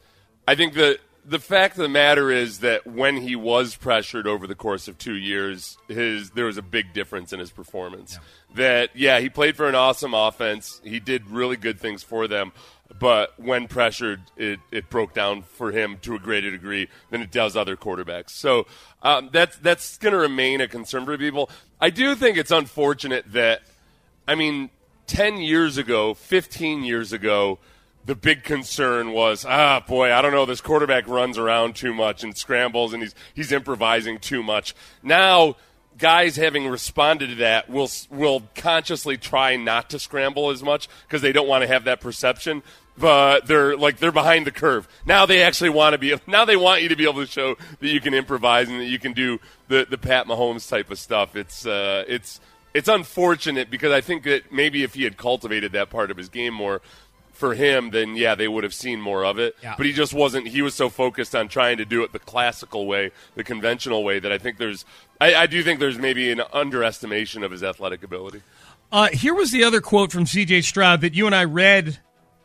I 0.49 0.57
think 0.57 0.75
the 0.75 0.99
the 1.27 1.39
fact 1.39 1.77
of 1.77 1.83
the 1.83 1.89
matter 1.89 2.31
is 2.31 2.61
that 2.61 2.87
when 2.87 3.17
he 3.17 3.35
was 3.35 3.77
pressured 3.77 4.27
over 4.27 4.47
the 4.47 4.55
course 4.55 4.89
of 4.89 4.99
two 4.99 5.15
years, 5.15 5.79
his 5.89 6.31
there 6.31 6.45
was 6.45 6.59
a 6.59 6.63
big 6.63 6.93
difference 6.93 7.33
in 7.33 7.41
his 7.41 7.51
performance. 7.51 8.19
That 8.55 8.91
yeah, 8.95 9.21
he 9.21 9.29
played 9.29 9.57
for 9.57 9.67
an 9.67 9.75
awesome 9.75 10.15
offense. 10.15 10.81
He 10.85 11.01
did 11.01 11.29
really 11.31 11.57
good 11.57 11.81
things 11.81 12.03
for 12.03 12.29
them. 12.29 12.53
But 12.99 13.39
when 13.41 13.67
pressured, 13.67 14.21
it, 14.37 14.61
it 14.71 14.91
broke 14.91 15.15
down 15.15 15.43
for 15.43 15.73
him 15.73 15.99
to 16.03 16.15
a 16.15 16.19
greater 16.19 16.51
degree 16.51 16.89
than 17.11 17.23
it 17.23 17.33
does 17.33 17.57
other 17.57 17.77
quarterbacks. 17.77 18.31
So 18.31 18.67
um, 19.03 19.31
that's 19.33 19.57
that's 19.57 19.97
going 19.99 20.13
to 20.13 20.19
remain 20.19 20.61
a 20.61 20.69
concern 20.69 21.05
for 21.05 21.17
people. 21.17 21.51
I 21.81 21.91
do 21.91 22.15
think 22.15 22.37
it's 22.37 22.51
unfortunate 22.51 23.33
that, 23.33 23.63
I 24.29 24.35
mean, 24.35 24.71
10 25.07 25.39
years 25.39 25.77
ago, 25.79 26.15
15 26.15 26.85
years 26.85 27.13
ago, 27.13 27.59
the 28.05 28.15
big 28.15 28.45
concern 28.45 29.13
was, 29.13 29.45
ah, 29.47 29.81
boy, 29.81 30.13
I 30.13 30.21
don't 30.21 30.33
know, 30.33 30.47
this 30.47 30.61
quarterback 30.61 31.09
runs 31.09 31.39
around 31.39 31.75
too 31.77 31.95
much 31.95 32.23
and 32.23 32.37
scrambles 32.37 32.93
and 32.93 33.03
he's 33.03 33.15
he's 33.35 33.53
improvising 33.53 34.19
too 34.19 34.43
much. 34.43 34.75
Now, 35.03 35.57
guys 35.97 36.37
having 36.37 36.67
responded 36.67 37.29
to 37.29 37.35
that 37.37 37.71
will 37.71 37.89
will 38.11 38.43
consciously 38.55 39.17
try 39.17 39.57
not 39.57 39.91
to 39.91 39.99
scramble 39.99 40.51
as 40.51 40.63
much 40.63 40.89
because 41.07 41.23
they 41.23 41.33
don't 41.33 41.49
want 41.49 41.63
to 41.63 41.69
have 41.69 41.85
that 41.85 42.01
perception. 42.01 42.63
But 42.97 43.47
they're 43.47 43.77
like 43.77 43.99
they're 43.99 44.13
behind 44.13 44.47
the 44.47 44.53
curve. 44.53 44.87
Now 45.05 45.27
they 45.27 45.43
actually 45.43 45.71
want 45.71 45.95
to 45.95 45.99
be. 45.99 46.15
Now 46.29 46.45
they 46.45 46.57
want 46.57 46.83
you 46.83 46.91
to 46.91 46.97
be 46.97 47.05
able 47.05 47.25
to 47.25 47.27
show 47.27 47.57
that 47.81 47.89
you 47.89 48.01
can 48.01 48.15
improvise 48.15 48.69
and 48.69 48.81
that 48.81 48.87
you 48.87 49.01
can 49.01 49.15
do 49.15 49.41
the 49.67 49.87
the 49.89 49.99
Pat 49.99 50.27
Mahomes 50.27 50.69
type 50.69 50.91
of 50.91 50.99
stuff. 50.99 51.35
It's 51.35 51.67
uh, 51.67 52.05
it's 52.07 52.41
it's 52.73 52.89
unfortunate 52.89 53.69
because 53.69 53.91
I 53.91 54.01
think 54.01 54.23
that 54.25 54.53
maybe 54.53 54.85
if 54.85 54.95
he 54.95 55.03
had 55.03 55.17
cultivated 55.17 55.73
that 55.73 55.91
part 55.91 56.13
of 56.13 56.17
his 56.17 56.29
game 56.29 56.55
more, 56.55 56.83
for 57.35 57.55
him, 57.55 57.91
then 57.91 58.17
yeah, 58.17 58.35
they 58.35 58.49
would 58.49 58.65
have 58.65 58.75
seen 58.75 59.01
more 59.01 59.25
of 59.25 59.39
it. 59.39 59.57
Yeah. 59.63 59.75
But 59.77 59.87
he 59.87 59.93
just 59.93 60.15
wasn't. 60.15 60.49
He 60.49 60.63
was 60.63 60.75
so 60.75 60.89
focused 60.89 61.35
on 61.35 61.49
trying 61.49 61.77
to 61.79 61.85
do 61.85 62.03
it 62.03 62.13
the 62.13 62.19
classical 62.19 62.87
way, 62.87 63.11
the 63.35 63.45
conventional 63.45 64.05
way, 64.05 64.19
that 64.19 64.33
I 64.33 64.39
think 64.39 64.59
there's. 64.59 64.85
I, 65.21 65.35
I 65.35 65.47
do 65.47 65.63
think 65.63 65.81
there's 65.81 65.99
maybe 65.99 66.31
an 66.31 66.43
underestimation 66.53 67.43
of 67.43 67.51
his 67.51 67.63
athletic 67.63 68.03
ability. 68.03 68.43
Uh, 68.93 69.09
here 69.09 69.35
was 69.35 69.51
the 69.51 69.65
other 69.65 69.81
quote 69.81 70.13
from 70.13 70.27
C.J. 70.27 70.63
Stroud 70.63 71.01
that 71.01 71.15
you 71.15 71.27
and 71.27 71.35
I 71.35 71.45
read 71.45 71.99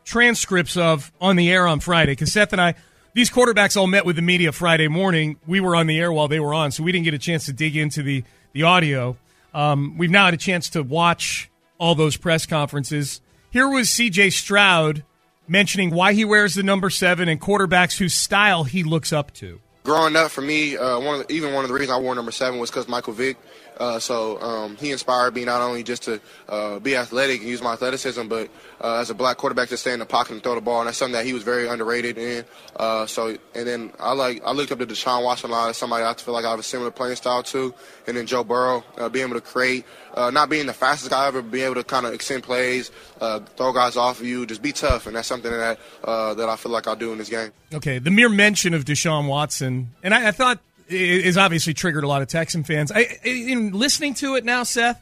transcripts 0.04 0.76
of 0.76 1.12
on 1.22 1.36
the 1.36 1.52
air 1.52 1.68
on 1.68 1.80
Friday. 1.80 2.14
Because 2.14 2.34
Seth 2.34 2.52
and 2.52 2.62
I, 2.62 2.74
these 3.14 3.30
quarterbacks 3.30 3.78
all 3.78 3.88
met 3.88 4.06
with 4.06 4.16
the 4.16 4.22
media 4.22 4.52
Friday 4.52 4.88
morning. 4.88 5.38
We 5.46 5.60
were 5.60 5.76
on 5.76 5.88
the 5.88 6.00
air 6.00 6.12
while 6.12 6.28
they 6.28 6.40
were 6.40 6.54
on, 6.54 6.72
so 6.72 6.84
we 6.84 6.92
didn't 6.92 7.06
get 7.06 7.14
a 7.14 7.20
chance 7.20 7.46
to 7.46 7.54
dig 7.54 7.76
into 7.76 8.02
the 8.02 8.24
the 8.54 8.64
audio. 8.64 9.18
Um, 9.54 9.98
we've 9.98 10.12
now 10.12 10.26
had 10.26 10.34
a 10.34 10.38
chance 10.38 10.70
to 10.72 10.84
watch 10.84 11.50
all 11.78 11.96
those 11.96 12.18
press 12.18 12.46
conferences. 12.46 13.22
Here 13.52 13.68
was 13.68 13.90
C.J. 13.90 14.30
Stroud 14.30 15.04
mentioning 15.48 15.90
why 15.90 16.14
he 16.14 16.24
wears 16.24 16.54
the 16.54 16.62
number 16.62 16.92
seven 16.92 17.28
and 17.28 17.42
quarterbacks 17.42 17.98
whose 17.98 18.14
style 18.14 18.64
he 18.64 18.84
looks 18.84 19.12
up 19.12 19.34
to. 19.34 19.60
growing 19.84 20.16
up 20.16 20.30
for 20.30 20.42
me, 20.42 20.78
uh, 20.78 21.00
one 21.00 21.20
the, 21.28 21.34
even 21.34 21.54
one 21.54 21.64
of 21.64 21.70
the 21.70 21.74
reasons 21.74 21.98
I 21.98 22.00
wore 22.00 22.14
number 22.14 22.32
seven 22.32 22.60
was 22.60 22.70
because 22.70 22.88
Michael 22.88 23.14
Vick. 23.14 23.38
Uh, 23.80 23.98
so 23.98 24.40
um, 24.42 24.76
he 24.76 24.92
inspired 24.92 25.34
me 25.34 25.46
not 25.46 25.62
only 25.62 25.84
just 25.84 26.04
to 26.04 26.20
uh, 26.50 26.80
be 26.80 26.96
athletic 26.98 27.40
and 27.40 27.50
use 27.50 27.62
my 27.62 27.74
athleticism, 27.74 28.28
but 28.28 28.50
uh, 28.82 28.96
as 28.96 29.10
a 29.10 29.14
black 29.14 29.38
quarterback 29.38 29.70
to 29.70 29.78
stay 29.78 29.94
in 29.94 30.00
the 30.00 30.06
pocket 30.06 30.34
and 30.34 30.44
throw 30.44 30.56
the 30.56 30.62
ball. 30.62 30.80
And 30.82 30.88
that's 30.88 30.98
something 30.98 31.14
that 31.14 31.26
he 31.26 31.32
was 31.34 31.44
very 31.44 31.68
underrated 31.68 32.18
in. 32.18 32.44
Uh, 32.76 33.06
so 33.06 33.38
and 33.56 33.68
then 33.68 33.92
I 34.00 34.12
like 34.14 34.42
I 34.46 34.52
looked 34.52 34.72
up 34.74 34.80
to 34.80 34.86
Deshaun 34.86 35.24
Watson 35.24 35.50
a 35.50 35.54
lot 35.54 35.70
as 35.70 35.78
somebody 35.78 36.04
I 36.04 36.14
feel 36.16 36.34
like 36.34 36.46
I 36.46 36.50
have 36.52 36.60
a 36.60 36.64
similar 36.64 36.92
playing 36.92 37.16
style 37.16 37.42
to. 37.44 37.74
And 38.08 38.18
then 38.18 38.26
Joe 38.26 38.44
Burrow, 38.44 38.84
uh, 38.98 39.08
being 39.10 39.26
able 39.28 39.36
to 39.40 39.42
create, 39.46 39.86
uh, 40.14 40.30
not 40.30 40.50
being 40.50 40.66
the 40.66 40.74
fastest 40.74 41.12
guy 41.12 41.28
ever, 41.28 41.42
being 41.42 41.66
able 41.66 41.76
to 41.76 41.84
kind 41.84 42.06
of 42.06 42.14
extend 42.14 42.44
plays, 42.44 42.92
throw 43.20 43.72
guys 43.74 43.96
off 43.96 44.20
of 44.20 44.26
you, 44.26 44.46
just 44.46 44.62
be 44.62 44.72
tough. 44.74 45.08
And 45.08 45.16
that's 45.16 45.28
something 45.28 45.52
that 45.52 45.80
that 46.04 46.50
I 46.50 46.56
feel 46.58 46.72
like 46.72 46.86
I'll 46.88 46.96
do 46.96 47.12
in 47.14 47.18
this 47.18 47.30
game. 47.30 47.52
Okay, 47.74 48.00
the 48.00 48.12
mere 48.12 48.30
mention 48.30 48.74
of 48.74 48.84
Deshaun 48.84 49.28
Watson, 49.28 49.92
and 50.04 50.14
I, 50.14 50.30
I 50.30 50.32
thought 50.32 50.58
i- 50.58 50.62
is 50.90 51.38
obviously 51.38 51.74
triggered 51.74 52.04
a 52.04 52.08
lot 52.08 52.22
of 52.22 52.28
Texan 52.28 52.64
fans. 52.64 52.92
I, 52.92 53.06
in 53.24 53.72
listening 53.72 54.14
to 54.16 54.36
it 54.36 54.44
now, 54.46 54.64
Seth, 54.64 55.02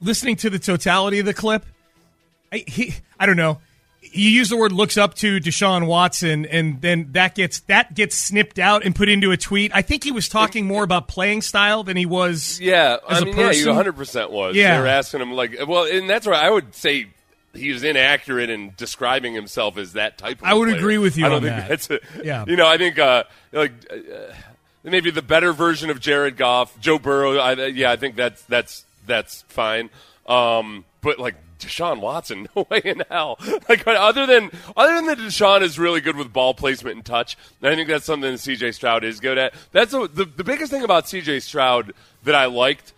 listening 0.00 0.36
to 0.36 0.50
the 0.50 0.58
totality 0.58 1.18
of 1.18 1.26
the 1.26 1.34
clip, 1.34 1.64
I, 2.52 2.64
he, 2.66 2.94
I 3.18 3.26
don't 3.26 3.36
know. 3.36 3.60
You 4.14 4.28
use 4.28 4.50
the 4.50 4.56
word 4.58 4.72
"looks 4.72 4.98
up 4.98 5.14
to" 5.16 5.38
Deshaun 5.40 5.86
Watson, 5.86 6.44
and 6.44 6.82
then 6.82 7.12
that 7.12 7.34
gets 7.34 7.60
that 7.60 7.94
gets 7.94 8.14
snipped 8.16 8.58
out 8.58 8.84
and 8.84 8.94
put 8.94 9.08
into 9.08 9.30
a 9.30 9.36
tweet. 9.38 9.74
I 9.74 9.80
think 9.80 10.04
he 10.04 10.10
was 10.12 10.28
talking 10.28 10.66
more 10.66 10.82
about 10.84 11.08
playing 11.08 11.40
style 11.40 11.82
than 11.84 11.96
he 11.96 12.04
was. 12.04 12.60
Yeah, 12.60 12.96
as 13.08 13.18
I 13.18 13.22
a 13.22 13.24
mean, 13.26 13.38
yeah, 13.38 13.50
you 13.52 13.66
100 13.68 13.96
percent 13.96 14.30
was. 14.30 14.54
Yeah. 14.56 14.74
they 14.76 14.80
were 14.82 14.88
asking 14.88 15.20
him 15.22 15.32
like, 15.32 15.56
well, 15.66 15.84
and 15.84 16.10
that's 16.10 16.26
where 16.26 16.34
I 16.34 16.50
would 16.50 16.74
say 16.74 17.06
he 17.54 17.72
was 17.72 17.84
inaccurate 17.84 18.50
in 18.50 18.74
describing 18.76 19.34
himself 19.34 19.78
as 19.78 19.92
that 19.94 20.18
type. 20.18 20.40
of 20.40 20.44
I 20.44 20.52
would 20.52 20.68
player. 20.68 20.78
agree 20.78 20.98
with 20.98 21.16
you 21.16 21.24
I 21.24 21.28
don't 21.28 21.36
on 21.36 21.42
think 21.44 21.56
that. 21.56 21.68
that's 21.68 21.90
a, 21.90 22.00
Yeah. 22.24 22.44
You 22.46 22.56
know, 22.56 22.66
I 22.66 22.76
think 22.78 22.98
uh, 22.98 23.24
like 23.52 23.72
uh, 23.90 24.34
maybe 24.84 25.10
the 25.10 25.22
better 25.22 25.52
version 25.52 25.90
of 25.90 26.00
Jared 26.00 26.36
Goff, 26.36 26.78
Joe 26.80 26.98
Burrow. 26.98 27.38
I, 27.38 27.66
yeah, 27.66 27.90
I 27.90 27.96
think 27.96 28.16
that's 28.16 28.42
that's 28.44 28.84
that's 29.06 29.42
fine. 29.48 29.90
Um, 30.26 30.84
but 31.00 31.18
like 31.18 31.36
Deshaun 31.58 32.00
Watson, 32.00 32.48
no 32.56 32.66
way 32.70 32.82
in 32.84 33.02
hell. 33.10 33.38
Like 33.68 33.86
other 33.86 34.26
than 34.26 34.50
other 34.76 34.94
than 34.94 35.06
that, 35.06 35.18
Deshaun 35.18 35.62
is 35.62 35.78
really 35.78 36.00
good 36.00 36.16
with 36.16 36.32
ball 36.32 36.54
placement 36.54 36.96
and 36.96 37.04
touch. 37.04 37.36
And 37.60 37.70
I 37.70 37.76
think 37.76 37.88
that's 37.88 38.04
something 38.04 38.30
that 38.30 38.38
C.J. 38.38 38.72
Stroud 38.72 39.04
is 39.04 39.20
good 39.20 39.38
at. 39.38 39.54
That's 39.72 39.94
a, 39.94 40.08
the 40.08 40.24
the 40.24 40.44
biggest 40.44 40.70
thing 40.70 40.82
about 40.82 41.08
C.J. 41.08 41.40
Stroud 41.40 41.92
that 42.24 42.34
I 42.34 42.46
liked 42.46 42.92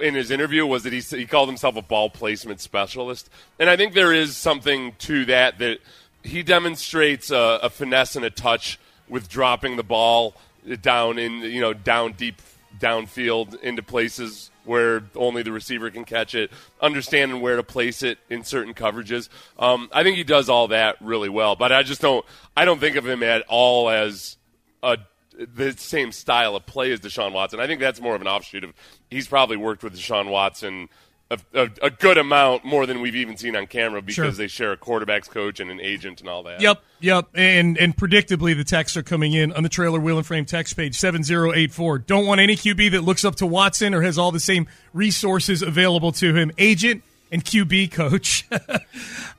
in 0.00 0.14
his 0.14 0.30
interview 0.30 0.66
was 0.66 0.82
that 0.84 0.92
he 0.92 1.00
he 1.00 1.26
called 1.26 1.48
himself 1.48 1.76
a 1.76 1.82
ball 1.82 2.10
placement 2.10 2.60
specialist, 2.60 3.30
and 3.58 3.68
I 3.68 3.76
think 3.76 3.94
there 3.94 4.12
is 4.12 4.36
something 4.36 4.94
to 5.00 5.24
that 5.26 5.58
that 5.58 5.78
he 6.22 6.42
demonstrates 6.42 7.30
a, 7.30 7.60
a 7.62 7.70
finesse 7.70 8.16
and 8.16 8.24
a 8.24 8.30
touch 8.30 8.78
with 9.08 9.28
dropping 9.28 9.76
the 9.76 9.82
ball 9.82 10.34
down 10.80 11.18
in 11.18 11.40
you 11.40 11.60
know 11.60 11.72
down 11.72 12.12
deep 12.12 12.40
downfield 12.78 13.60
into 13.60 13.82
places 13.82 14.50
where 14.64 15.02
only 15.14 15.42
the 15.42 15.52
receiver 15.52 15.90
can 15.90 16.04
catch 16.04 16.34
it, 16.34 16.50
understanding 16.80 17.40
where 17.40 17.56
to 17.56 17.62
place 17.62 18.02
it 18.02 18.18
in 18.30 18.42
certain 18.44 18.74
coverages. 18.74 19.28
Um, 19.58 19.88
I 19.92 20.02
think 20.02 20.16
he 20.16 20.24
does 20.24 20.48
all 20.48 20.68
that 20.68 20.96
really 21.00 21.28
well, 21.28 21.54
but 21.56 21.72
I 21.72 21.82
just 21.82 22.00
don't 22.00 22.24
I 22.56 22.64
don't 22.64 22.80
think 22.80 22.96
of 22.96 23.06
him 23.06 23.22
at 23.22 23.44
all 23.48 23.88
as 23.88 24.36
a 24.82 24.98
the 25.36 25.72
same 25.72 26.12
style 26.12 26.54
of 26.54 26.64
play 26.64 26.92
as 26.92 27.00
Deshaun 27.00 27.32
Watson. 27.32 27.60
I 27.60 27.66
think 27.66 27.80
that's 27.80 28.00
more 28.00 28.14
of 28.14 28.20
an 28.20 28.28
offshoot 28.28 28.64
of 28.64 28.72
he's 29.10 29.26
probably 29.26 29.56
worked 29.56 29.82
with 29.82 29.94
Deshaun 29.94 30.30
Watson 30.30 30.88
a, 31.30 31.38
a, 31.54 31.70
a 31.82 31.90
good 31.90 32.18
amount 32.18 32.64
more 32.64 32.86
than 32.86 33.00
we've 33.00 33.16
even 33.16 33.36
seen 33.36 33.56
on 33.56 33.66
camera 33.66 34.02
because 34.02 34.14
Sure. 34.14 34.30
they 34.30 34.46
share 34.46 34.72
a 34.72 34.76
quarterbacks 34.76 35.28
coach 35.28 35.58
and 35.58 35.70
an 35.70 35.80
agent 35.80 36.20
and 36.20 36.28
all 36.28 36.42
that. 36.44 36.60
Yep, 36.60 36.82
yep. 37.00 37.28
And 37.34 37.78
and 37.78 37.96
predictably, 37.96 38.56
the 38.56 38.62
texts 38.64 38.96
are 38.96 39.02
coming 39.02 39.32
in 39.32 39.52
on 39.52 39.62
the 39.62 39.68
trailer 39.68 39.98
wheel 39.98 40.18
and 40.18 40.26
frame 40.26 40.44
text 40.44 40.76
page 40.76 40.96
seven 40.96 41.22
zero 41.24 41.52
eight 41.52 41.72
four. 41.72 41.98
Don't 41.98 42.26
want 42.26 42.40
any 42.40 42.56
QB 42.56 42.90
that 42.92 43.00
looks 43.02 43.24
up 43.24 43.36
to 43.36 43.46
Watson 43.46 43.94
or 43.94 44.02
has 44.02 44.18
all 44.18 44.32
the 44.32 44.40
same 44.40 44.66
resources 44.92 45.62
available 45.62 46.12
to 46.12 46.34
him. 46.34 46.52
Agent 46.58 47.02
and 47.32 47.44
QB 47.44 47.90
coach. 47.92 48.46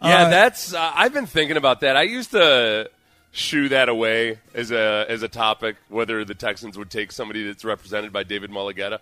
Yeah, 0.03 0.29
that's. 0.29 0.73
Uh, 0.73 0.91
I've 0.93 1.13
been 1.13 1.25
thinking 1.25 1.57
about 1.57 1.79
that. 1.79 1.95
I 1.97 2.03
used 2.03 2.31
to 2.31 2.89
shoo 3.31 3.69
that 3.69 3.89
away 3.89 4.37
as 4.53 4.69
a 4.71 5.05
as 5.09 5.23
a 5.23 5.27
topic, 5.27 5.77
whether 5.89 6.23
the 6.25 6.35
Texans 6.35 6.77
would 6.77 6.91
take 6.91 7.11
somebody 7.11 7.45
that's 7.47 7.65
represented 7.65 8.13
by 8.13 8.23
David 8.23 8.51
Mulugheta. 8.51 8.99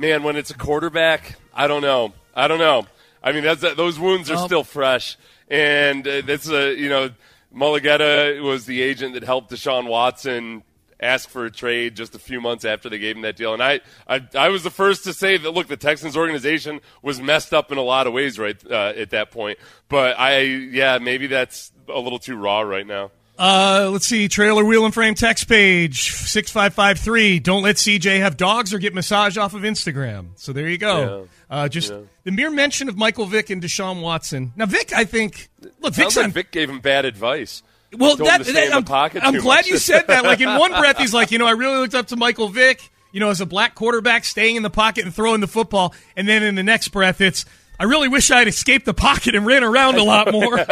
Man, 0.00 0.22
when 0.22 0.36
it's 0.36 0.50
a 0.50 0.56
quarterback, 0.56 1.36
I 1.54 1.66
don't 1.66 1.82
know. 1.82 2.14
I 2.34 2.48
don't 2.48 2.58
know. 2.58 2.86
I 3.22 3.32
mean, 3.32 3.44
that's 3.44 3.60
those 3.60 3.98
wounds 3.98 4.30
are 4.30 4.36
Well- 4.36 4.46
still 4.46 4.64
fresh, 4.64 5.18
and 5.46 6.08
uh, 6.08 6.22
that's 6.22 6.48
a 6.48 6.74
you 6.74 6.88
know, 6.88 7.10
Mulugheta 7.54 8.42
was 8.42 8.64
the 8.64 8.80
agent 8.80 9.12
that 9.12 9.24
helped 9.24 9.50
Deshaun 9.50 9.88
Watson 9.88 10.62
ask 11.02 11.28
for 11.28 11.44
a 11.44 11.50
trade 11.50 11.96
just 11.96 12.14
a 12.14 12.18
few 12.18 12.40
months 12.40 12.64
after 12.64 12.88
they 12.88 12.98
gave 12.98 13.14
him 13.16 13.22
that 13.22 13.36
deal. 13.36 13.52
And 13.52 13.62
I, 13.62 13.80
I, 14.08 14.22
I 14.34 14.48
was 14.48 14.62
the 14.62 14.70
first 14.70 15.04
to 15.04 15.12
say 15.12 15.36
that, 15.36 15.50
look, 15.50 15.66
the 15.68 15.76
Texans 15.76 16.16
organization 16.16 16.80
was 17.02 17.20
messed 17.20 17.52
up 17.52 17.70
in 17.70 17.76
a 17.76 17.82
lot 17.82 18.06
of 18.06 18.14
ways 18.14 18.38
right 18.38 18.56
uh, 18.70 18.94
at 18.96 19.10
that 19.10 19.30
point. 19.30 19.58
But 19.90 20.18
I, 20.18 20.40
yeah, 20.40 20.96
maybe 20.98 21.26
that's 21.26 21.72
a 21.88 21.98
little 21.98 22.18
too 22.18 22.36
raw 22.36 22.60
right 22.60 22.86
now. 22.86 23.10
Uh, 23.40 23.88
let's 23.90 24.04
see. 24.06 24.28
Trailer 24.28 24.62
wheel 24.62 24.84
and 24.84 24.92
frame 24.92 25.14
text 25.14 25.48
page 25.48 26.10
six 26.12 26.50
five 26.50 26.74
five 26.74 26.98
three. 26.98 27.38
Don't 27.38 27.62
let 27.62 27.76
CJ 27.76 28.18
have 28.20 28.36
dogs 28.36 28.74
or 28.74 28.78
get 28.78 28.92
massage 28.92 29.38
off 29.38 29.54
of 29.54 29.62
Instagram. 29.62 30.32
So 30.34 30.52
there 30.52 30.68
you 30.68 30.76
go. 30.76 31.26
Uh, 31.48 31.66
just 31.68 31.90
the 32.24 32.30
mere 32.32 32.50
mention 32.50 32.90
of 32.90 32.98
Michael 32.98 33.24
Vick 33.24 33.48
and 33.48 33.62
Deshaun 33.62 34.02
Watson. 34.02 34.52
Now 34.56 34.66
Vick, 34.66 34.92
I 34.92 35.04
think. 35.04 35.48
Look, 35.80 35.94
Vick's 35.94 36.16
like 36.16 36.26
on. 36.26 36.32
Vick 36.32 36.50
gave 36.50 36.68
him 36.68 36.80
bad 36.80 37.06
advice. 37.06 37.62
Well, 37.96 38.16
that, 38.16 38.44
that- 38.44 38.48
in 38.48 38.54
the 38.70 38.76
I'm, 38.76 38.84
pocket 38.84 39.22
I'm 39.24 39.38
glad 39.38 39.60
much. 39.60 39.68
you 39.68 39.78
said 39.78 40.06
that. 40.08 40.22
Like 40.22 40.40
in 40.40 40.58
one 40.58 40.70
breath, 40.78 40.98
he's 40.98 41.14
like, 41.14 41.30
you 41.30 41.38
know, 41.38 41.46
I 41.46 41.52
really 41.52 41.78
looked 41.78 41.94
up 41.94 42.08
to 42.08 42.16
Michael 42.16 42.48
Vick. 42.48 42.90
You 43.10 43.20
know, 43.20 43.30
as 43.30 43.40
a 43.40 43.46
black 43.46 43.74
quarterback, 43.74 44.24
staying 44.24 44.56
in 44.56 44.62
the 44.62 44.70
pocket 44.70 45.04
and 45.06 45.12
throwing 45.14 45.40
the 45.40 45.48
football, 45.48 45.94
and 46.14 46.28
then 46.28 46.42
in 46.42 46.56
the 46.56 46.62
next 46.62 46.88
breath, 46.88 47.22
it's. 47.22 47.46
I 47.80 47.84
really 47.84 48.08
wish 48.08 48.30
I'd 48.30 48.46
escaped 48.46 48.84
the 48.84 48.92
pocket 48.92 49.34
and 49.34 49.46
ran 49.46 49.64
around 49.64 49.96
a 49.96 50.04
lot 50.04 50.30
more. 50.30 50.58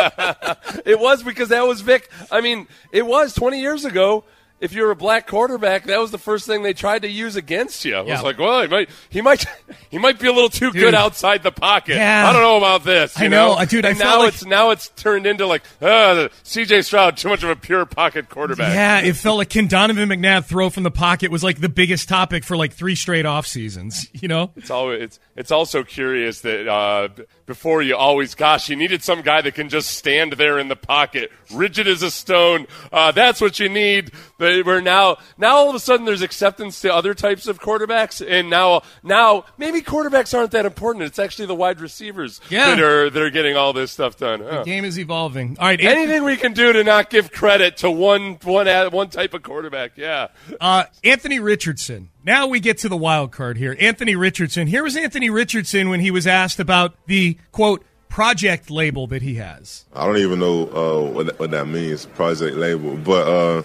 It 0.84 0.98
was 1.00 1.22
because 1.22 1.48
that 1.48 1.66
was 1.66 1.80
Vick. 1.80 2.10
I 2.30 2.40
mean, 2.40 2.66
it 2.92 3.04
was 3.04 3.34
20 3.34 3.60
years 3.60 3.84
ago. 3.84 4.24
If 4.60 4.72
you're 4.72 4.90
a 4.90 4.96
black 4.96 5.26
quarterback, 5.26 5.84
that 5.84 5.98
was 6.00 6.10
the 6.10 6.18
first 6.18 6.46
thing 6.46 6.62
they 6.62 6.72
tried 6.72 7.02
to 7.02 7.08
use 7.08 7.36
against 7.36 7.84
you. 7.84 7.94
I 7.96 8.02
Yeah. 8.04 8.12
was 8.14 8.22
like, 8.22 8.38
well, 8.38 8.62
he 8.62 8.68
might, 8.68 8.90
he 9.08 9.20
might, 9.20 9.44
he 9.90 9.98
might 9.98 10.18
be 10.18 10.26
a 10.28 10.32
little 10.32 10.48
too 10.48 10.72
good 10.72 10.94
outside 10.94 11.42
the 11.42 11.52
pocket. 11.52 11.96
Yeah. 11.96 12.28
I 12.28 12.32
don't 12.32 12.42
know 12.42 12.56
about 12.56 12.84
this. 12.84 13.18
You 13.18 13.26
I 13.26 13.28
know, 13.28 13.52
uh, 13.52 13.64
dude, 13.64 13.84
I 13.86 13.92
now 13.92 14.18
like- 14.20 14.34
it's 14.34 14.44
now 14.44 14.70
it's 14.70 14.88
turned 14.90 15.26
into 15.26 15.46
like, 15.46 15.62
uh, 15.80 16.28
C.J. 16.42 16.82
Stroud, 16.82 17.16
too 17.16 17.28
much 17.28 17.42
of 17.42 17.50
a 17.50 17.56
pure 17.56 17.84
pocket 17.86 18.28
quarterback. 18.28 18.74
Yeah, 18.74 19.00
it 19.00 19.14
felt 19.16 19.38
like 19.38 19.50
can 19.50 19.66
Donovan 19.68 20.08
McNabb 20.08 20.44
throw 20.46 20.70
from 20.70 20.82
the 20.82 20.90
pocket 20.90 21.30
was 21.30 21.44
like 21.44 21.60
the 21.60 21.68
biggest 21.68 22.08
topic 22.08 22.44
for 22.44 22.56
like 22.56 22.72
three 22.72 22.94
straight 22.94 23.26
off 23.26 23.46
seasons. 23.46 24.06
You 24.18 24.26
know, 24.26 24.50
It's 24.56 24.70
always 24.70 25.00
it's 25.02 25.20
it's 25.36 25.52
also 25.52 25.84
curious 25.84 26.40
that 26.40 26.66
uh, 26.68 27.08
before 27.46 27.82
you 27.82 27.94
always 27.94 28.34
gosh 28.34 28.68
you 28.68 28.74
needed 28.74 29.04
some 29.04 29.22
guy 29.22 29.40
that 29.42 29.54
can 29.54 29.68
just 29.68 29.90
stand 29.90 30.32
there 30.32 30.58
in 30.58 30.66
the 30.66 30.74
pocket, 30.74 31.30
rigid 31.54 31.86
as 31.86 32.02
a 32.02 32.10
stone. 32.10 32.66
Uh, 32.92 33.12
that's 33.12 33.40
what 33.40 33.60
you 33.60 33.68
need. 33.68 34.10
But 34.48 34.66
we're 34.66 34.80
now 34.80 35.18
now 35.36 35.56
all 35.56 35.68
of 35.68 35.74
a 35.74 35.78
sudden 35.80 36.06
there's 36.06 36.22
acceptance 36.22 36.80
to 36.80 36.92
other 36.94 37.14
types 37.14 37.46
of 37.46 37.60
quarterbacks, 37.60 38.24
and 38.26 38.48
now 38.48 38.82
now 39.02 39.44
maybe 39.58 39.82
quarterbacks 39.82 40.36
aren't 40.36 40.52
that 40.52 40.64
important. 40.66 41.04
It's 41.04 41.18
actually 41.18 41.46
the 41.46 41.54
wide 41.54 41.80
receivers 41.80 42.40
Yeah. 42.48 42.66
that 42.74 42.80
are 42.80 43.10
that 43.10 43.22
are 43.22 43.30
getting 43.30 43.56
all 43.56 43.72
this 43.72 43.92
stuff 43.92 44.16
done. 44.16 44.40
Huh. 44.40 44.62
game 44.64 44.84
is 44.84 44.98
evolving. 44.98 45.56
All 45.60 45.66
right, 45.66 45.80
Anything 45.80 46.24
we 46.24 46.36
can 46.36 46.52
do 46.52 46.72
to 46.72 46.84
not 46.84 47.10
give 47.10 47.30
credit 47.32 47.76
to 47.78 47.90
one 47.90 48.38
one 48.44 48.66
ad- 48.68 48.92
one 48.92 49.08
type 49.08 49.34
of 49.34 49.42
quarterback, 49.42 49.92
yeah. 49.96 50.28
Uh, 50.60 50.84
Anthony 51.04 51.38
Richardson. 51.38 52.10
Now 52.24 52.46
we 52.46 52.60
get 52.60 52.78
to 52.78 52.88
the 52.88 52.96
wild 52.96 53.32
card 53.32 53.56
here. 53.58 53.76
Anthony 53.80 54.14
Richardson. 54.16 54.66
Here 54.66 54.82
was 54.82 54.96
Anthony 54.96 55.30
Richardson 55.30 55.88
when 55.88 56.00
he 56.00 56.10
was 56.10 56.26
asked 56.26 56.60
about 56.60 56.94
the 57.06 57.38
quote 57.52 57.84
project 58.08 58.70
label 58.70 59.06
that 59.06 59.22
he 59.22 59.34
has. 59.36 59.84
I 59.94 60.04
don't 60.06 60.16
even 60.18 60.38
know 60.40 60.62
uh, 60.68 61.10
what, 61.10 61.26
that, 61.26 61.38
what 61.38 61.50
that 61.52 61.66
means, 61.68 62.06
project 62.06 62.56
label. 62.56 62.96
But 62.96 63.28
uh, 63.28 63.62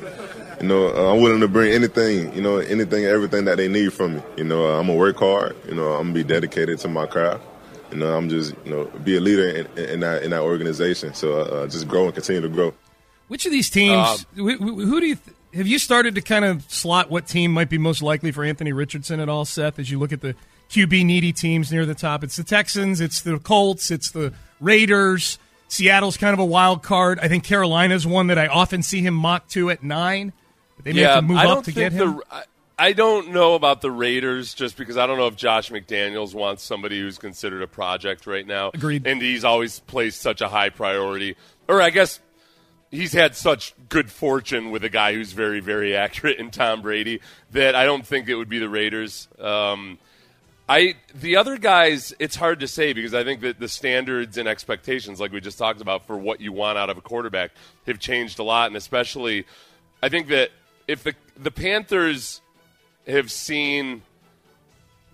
you 0.64 0.70
know, 0.70 0.88
uh, 0.96 1.14
I'm 1.14 1.22
willing 1.22 1.42
to 1.42 1.50
bring 1.50 1.74
anything, 1.74 2.34
you 2.34 2.42
know, 2.42 2.56
anything, 2.56 3.04
everything 3.04 3.44
that 3.46 3.58
they 3.58 3.68
need 3.68 3.92
from 3.92 4.16
me. 4.16 4.22
You 4.38 4.46
know, 4.46 4.66
uh, 4.66 4.80
I'm 4.80 4.88
gonna 4.88 4.98
work 4.98 5.18
hard. 5.18 5.58
You 5.68 5.76
know, 5.76 5.92
I'm 5.92 6.04
gonna 6.04 6.14
be 6.14 6.24
dedicated 6.24 6.80
to 6.80 6.88
my 6.88 7.06
craft. 7.06 7.44
You 7.92 7.98
know, 7.98 8.16
I'm 8.16 8.30
just, 8.30 8.56
you 8.64 8.72
know, 8.72 8.86
be 9.04 9.18
a 9.18 9.20
leader 9.20 9.50
in, 9.50 9.68
in 9.78 10.00
that 10.00 10.24
in 10.24 10.32
that 10.32 10.42
organization. 10.42 11.16
So 11.16 11.42
uh, 11.42 11.68
just 11.68 11.90
grow 11.90 12.06
and 12.06 12.14
continue 12.14 12.42
to 12.42 12.48
grow. 12.48 12.74
Which 13.28 13.46
of 13.46 13.52
these 13.52 13.70
teams? 13.70 14.26
who, 14.36 14.56
who 14.56 14.86
who 14.86 15.02
do 15.02 15.08
you 15.08 15.16
th- 15.16 15.36
have 15.54 15.68
you 15.68 15.78
started 15.78 16.16
to 16.16 16.22
kind 16.22 16.46
of 16.46 16.64
slot 16.72 17.10
what 17.10 17.28
team 17.28 17.52
might 17.52 17.70
be 17.70 17.78
most 17.78 18.02
likely 18.02 18.32
for 18.32 18.46
Anthony 18.46 18.72
Richardson 18.72 19.20
at 19.20 19.28
all, 19.28 19.44
Seth? 19.44 19.80
As 19.80 19.92
you 19.92 20.00
look 20.00 20.14
at 20.14 20.22
the 20.22 20.34
QB 20.70 21.06
needy 21.06 21.34
teams 21.34 21.74
near 21.74 21.86
the 21.86 21.94
top, 21.94 22.24
it's 22.24 22.38
the 22.38 22.44
Texans, 22.46 23.02
it's 23.02 23.22
the 23.22 23.38
Colts, 23.38 23.92
it's 23.92 24.12
the 24.12 24.34
Raiders. 24.62 25.40
Seattle's 25.68 26.16
kind 26.16 26.34
of 26.34 26.40
a 26.40 26.46
wild 26.46 26.84
card. 26.84 27.20
I 27.20 27.28
think 27.28 27.44
Carolina's 27.44 28.08
one 28.08 28.28
that 28.28 28.38
I 28.38 28.48
often 28.48 28.82
see 28.82 29.02
him 29.02 29.14
mock 29.14 29.50
to 29.50 29.70
at 29.70 29.84
nine. 29.84 30.32
But 30.76 30.86
they 30.86 30.94
may 30.94 31.02
have 31.02 31.16
to 31.18 31.22
move 31.22 31.38
I 31.38 31.46
up 31.46 31.48
don't 31.48 31.66
to 31.66 31.72
get 31.72 31.92
him. 31.92 32.16
The, 32.18 32.24
I, 32.32 32.44
I 32.78 32.94
don't 32.94 33.32
know 33.32 33.54
about 33.54 33.82
the 33.82 33.92
Raiders 33.92 34.54
just 34.54 34.78
because 34.78 34.98
I 34.98 35.06
don't 35.06 35.18
know 35.18 35.28
if 35.28 35.36
Josh 35.36 35.70
McDaniels 35.70 36.34
wants 36.34 36.64
somebody 36.64 37.00
who's 37.00 37.18
considered 37.18 37.62
a 37.62 37.68
project 37.68 38.26
right 38.26 38.46
now. 38.46 38.72
Agreed. 38.74 39.06
And 39.06 39.22
he's 39.22 39.46
always 39.46 39.80
placed 39.80 40.22
such 40.22 40.42
a 40.42 40.48
high 40.48 40.70
priority. 40.70 41.36
Or 41.68 41.82
I 41.82 41.92
guess 41.92 42.20
he's 42.90 43.14
had 43.14 43.36
such 43.36 43.74
good 43.90 44.10
fortune 44.10 44.72
with 44.72 44.84
a 44.84 44.90
guy 44.90 45.14
who's 45.14 45.34
very, 45.34 45.60
very 45.60 45.96
accurate 45.96 46.40
in 46.40 46.52
Tom 46.52 46.82
Brady 46.82 47.22
that 47.52 47.76
I 47.76 47.86
don't 47.86 48.06
think 48.06 48.28
it 48.28 48.36
would 48.36 48.50
be 48.50 48.60
the 48.60 48.70
Raiders. 48.70 49.28
Um, 49.40 50.00
I 50.68 50.96
the 51.14 51.36
other 51.36 51.58
guys, 51.58 52.14
it's 52.20 52.36
hard 52.36 52.62
to 52.62 52.68
say 52.68 52.94
because 52.94 53.14
I 53.14 53.24
think 53.24 53.42
that 53.42 53.60
the 53.60 53.68
standards 53.68 54.38
and 54.38 54.48
expectations, 54.48 55.20
like 55.20 55.32
we 55.32 55.42
just 55.42 55.58
talked 55.58 55.82
about, 55.82 56.08
for 56.08 56.18
what 56.18 56.40
you 56.40 56.54
want 56.54 56.78
out 56.78 56.90
of 56.90 56.98
a 56.98 57.02
quarterback, 57.02 57.52
have 57.86 58.00
changed 58.00 58.40
a 58.40 58.44
lot, 58.44 58.68
and 58.68 58.78
especially, 58.78 59.46
I 60.02 60.10
think 60.10 60.28
that 60.30 60.52
if 60.88 61.04
the 61.04 61.14
the 61.38 61.52
Panthers 61.52 62.42
have 63.08 63.32
seen, 63.32 64.02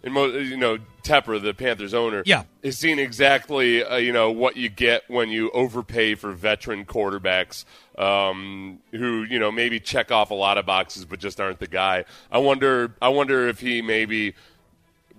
and 0.03 0.13
mo- 0.13 0.25
you 0.27 0.57
know, 0.57 0.77
Tepper, 1.03 1.41
the 1.41 1.53
Panthers 1.53 1.93
owner, 1.93 2.21
Yeah. 2.25 2.43
has 2.63 2.77
seen 2.77 2.99
exactly 2.99 3.83
uh, 3.83 3.97
you 3.97 4.11
know 4.13 4.31
what 4.31 4.57
you 4.57 4.69
get 4.69 5.03
when 5.09 5.29
you 5.29 5.49
overpay 5.51 6.15
for 6.15 6.31
veteran 6.33 6.85
quarterbacks 6.85 7.65
um, 7.97 8.79
who 8.91 9.23
you 9.23 9.39
know 9.39 9.51
maybe 9.51 9.79
check 9.79 10.11
off 10.11 10.31
a 10.31 10.35
lot 10.35 10.57
of 10.57 10.65
boxes 10.65 11.05
but 11.05 11.19
just 11.19 11.39
aren't 11.39 11.59
the 11.59 11.67
guy. 11.67 12.05
I 12.31 12.37
wonder. 12.39 12.93
I 13.01 13.09
wonder 13.09 13.47
if 13.47 13.59
he 13.59 13.81
maybe 13.81 14.35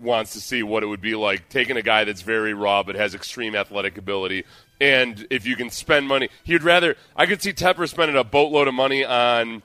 wants 0.01 0.33
to 0.33 0.41
see 0.41 0.63
what 0.63 0.83
it 0.83 0.87
would 0.87 1.03
be 1.03 1.15
like 1.15 1.49
taking 1.51 1.77
a 1.77 1.83
guy 1.83 2.05
that's 2.05 2.23
very 2.23 2.55
raw 2.55 2.83
but 2.83 2.95
has 2.95 3.15
extreme 3.15 3.55
athletic 3.55 3.99
ability. 3.99 4.45
And 4.81 5.27
if 5.29 5.45
you 5.45 5.57
can 5.57 5.69
spend 5.69 6.09
money, 6.09 6.31
he'd 6.45 6.63
rather. 6.63 6.97
I 7.15 7.27
could 7.27 7.43
see 7.43 7.53
Tepper 7.53 7.87
spending 7.87 8.17
a 8.17 8.25
boatload 8.25 8.67
of 8.67 8.73
money 8.73 9.05
on 9.05 9.63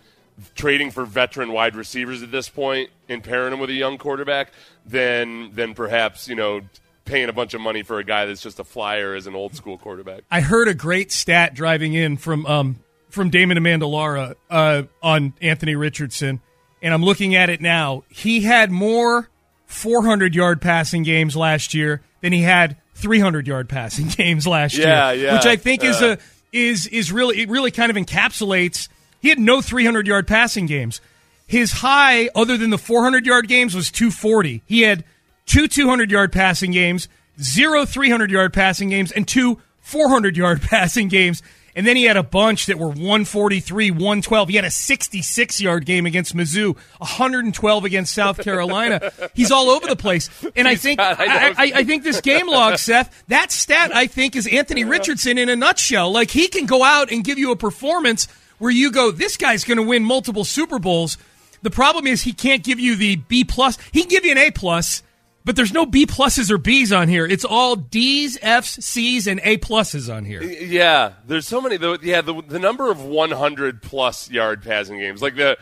trading 0.56 0.92
for 0.92 1.06
veteran 1.06 1.52
wide 1.52 1.76
receivers 1.76 2.22
at 2.24 2.32
this 2.32 2.50
point 2.50 2.90
and 3.08 3.24
pairing 3.24 3.52
them 3.52 3.60
with 3.60 3.70
a 3.70 3.74
young 3.74 3.98
quarterback 3.98 4.52
than 4.86 5.54
than 5.56 5.74
perhaps 5.74 6.28
you 6.28 6.36
know 6.36 6.62
paying 7.06 7.30
a 7.30 7.34
bunch 7.34 7.54
of 7.54 7.62
money 7.62 7.84
for 7.84 8.00
a 8.00 8.04
guy 8.04 8.26
that's 8.26 8.42
just 8.42 8.60
a 8.60 8.64
flyer 8.64 9.14
as 9.14 9.28
an 9.28 9.36
old 9.36 9.56
school 9.56 9.78
quarterback. 9.78 10.22
I 10.32 10.42
heard 10.42 10.68
a 10.68 10.74
great 10.74 11.12
stat 11.12 11.54
driving 11.54 11.94
in 11.94 12.18
from 12.18 12.46
um, 12.46 12.80
from 13.10 13.30
Damon 13.30 13.58
Amendolara 13.58 14.36
uh, 14.50 14.84
on 15.02 15.34
Anthony 15.42 15.76
Richardson, 15.76 16.42
and 16.82 16.94
I'm 16.94 17.04
looking 17.04 17.36
at 17.36 17.50
it 17.50 17.62
now. 17.62 18.04
He 18.10 18.42
had 18.42 18.72
more 18.72 19.30
400 19.68 20.36
yard 20.36 20.62
passing 20.62 21.04
games 21.04 21.36
last 21.36 21.74
year 21.74 22.02
than 22.22 22.34
he 22.34 22.42
had 22.42 22.78
300 22.96 23.48
yard 23.48 23.70
passing 23.70 24.08
games 24.10 24.46
last 24.48 24.76
Yeah, 24.78 25.12
year, 25.12 25.26
yeah, 25.28 25.34
which 25.36 25.46
I 25.46 25.56
think 25.56 25.84
is 25.84 26.02
a 26.02 26.18
is 26.52 26.88
is 26.88 27.12
really 27.12 27.42
it 27.42 27.50
really 27.50 27.72
kind 27.72 27.90
of 27.90 27.98
encapsulates. 27.98 28.90
He 29.26 29.30
had 29.30 29.40
no 29.40 29.60
300 29.60 30.06
yard 30.06 30.28
passing 30.28 30.68
games. 30.68 31.02
His 31.48 31.72
high, 31.72 32.30
other 32.36 32.58
than 32.58 32.70
the 32.70 32.78
400 32.78 33.26
yard 33.26 33.48
games, 33.48 33.74
was 33.74 33.90
240. 33.90 34.62
He 34.68 34.82
had 34.82 35.04
two 35.48 35.68
200 35.68 36.12
yard 36.12 36.32
passing 36.32 36.70
games, 36.70 37.08
zero 37.42 37.86
300 37.86 38.30
yard 38.30 38.54
passing 38.54 38.90
games, 38.90 39.12
and 39.12 39.28
two 39.28 39.60
400 39.80 40.38
yard 40.38 40.62
passing 40.70 41.08
games. 41.08 41.42
And 41.76 41.88
then 41.88 41.96
he 41.96 42.04
had 42.04 42.18
a 42.18 42.22
bunch 42.22 42.68
that 42.68 42.78
were 42.78 42.90
143, 42.90 43.90
112. 43.90 44.50
He 44.50 44.56
had 44.58 44.64
a 44.64 44.70
66 44.70 45.60
yard 45.60 45.88
game 45.88 46.06
against 46.06 46.36
Mizzou, 46.36 46.78
112 47.00 47.84
against 47.84 48.14
South 48.14 48.40
Carolina. 48.40 49.12
He's 49.34 49.52
all 49.52 49.72
over 49.72 49.88
the 49.88 49.96
place. 49.96 50.30
And 50.56 50.68
I 50.68 50.76
think 50.76 51.00
I, 51.00 51.16
I, 51.58 51.72
I 51.78 51.84
think 51.84 52.04
this 52.04 52.22
game 52.22 52.48
log, 52.48 52.78
Seth, 52.78 53.24
that 53.30 53.52
stat 53.52 53.90
I 53.92 54.06
think 54.06 54.36
is 54.36 54.46
Anthony 54.46 54.84
Richardson 54.84 55.40
in 55.40 55.50
a 55.50 55.56
nutshell. 55.56 56.12
Like 56.12 56.30
he 56.30 56.48
can 56.48 56.68
go 56.68 56.84
out 56.84 57.12
and 57.12 57.24
give 57.24 57.40
you 57.40 57.50
a 57.52 57.56
performance 57.56 58.28
where 58.58 58.72
you 58.72 58.92
go, 58.92 59.12
this 59.12 59.38
guy's 59.38 59.64
going 59.64 59.78
to 59.78 59.84
win 59.84 60.04
multiple 60.04 60.44
Super 60.44 60.80
Bowls. 60.80 61.18
The 61.62 61.72
problem 61.72 62.08
is 62.08 62.22
he 62.22 62.34
can't 62.34 62.64
give 62.64 62.80
you 62.80 62.96
the 62.96 63.16
B 63.16 63.44
plus. 63.44 63.78
He 63.92 64.02
can 64.02 64.10
give 64.10 64.26
you 64.26 64.32
an 64.32 64.38
A 64.38 64.52
plus, 64.52 65.02
but 65.44 65.56
there's 65.56 65.74
no 65.74 65.86
B 65.86 66.06
pluses 66.06 66.52
or 66.52 66.58
Bs 66.58 66.96
on 66.96 67.08
here. 67.08 67.26
It's 67.26 67.46
all 67.46 67.76
D's, 67.76 68.38
F's, 68.42 68.84
C's, 68.86 69.28
and 69.28 69.40
A 69.44 69.58
pluses 69.58 70.14
on 70.14 70.26
here. 70.26 70.44
Yeah, 70.44 71.14
there's 71.26 71.48
so 71.48 71.62
many. 71.62 71.78
The, 71.78 72.00
yeah, 72.02 72.22
the, 72.22 72.42
the 72.42 72.60
number 72.60 72.92
of 72.92 73.04
100 73.04 73.82
plus 73.82 74.30
yard 74.30 74.64
passing 74.64 75.00
games, 75.00 75.22
like 75.22 75.36
the, 75.36 75.58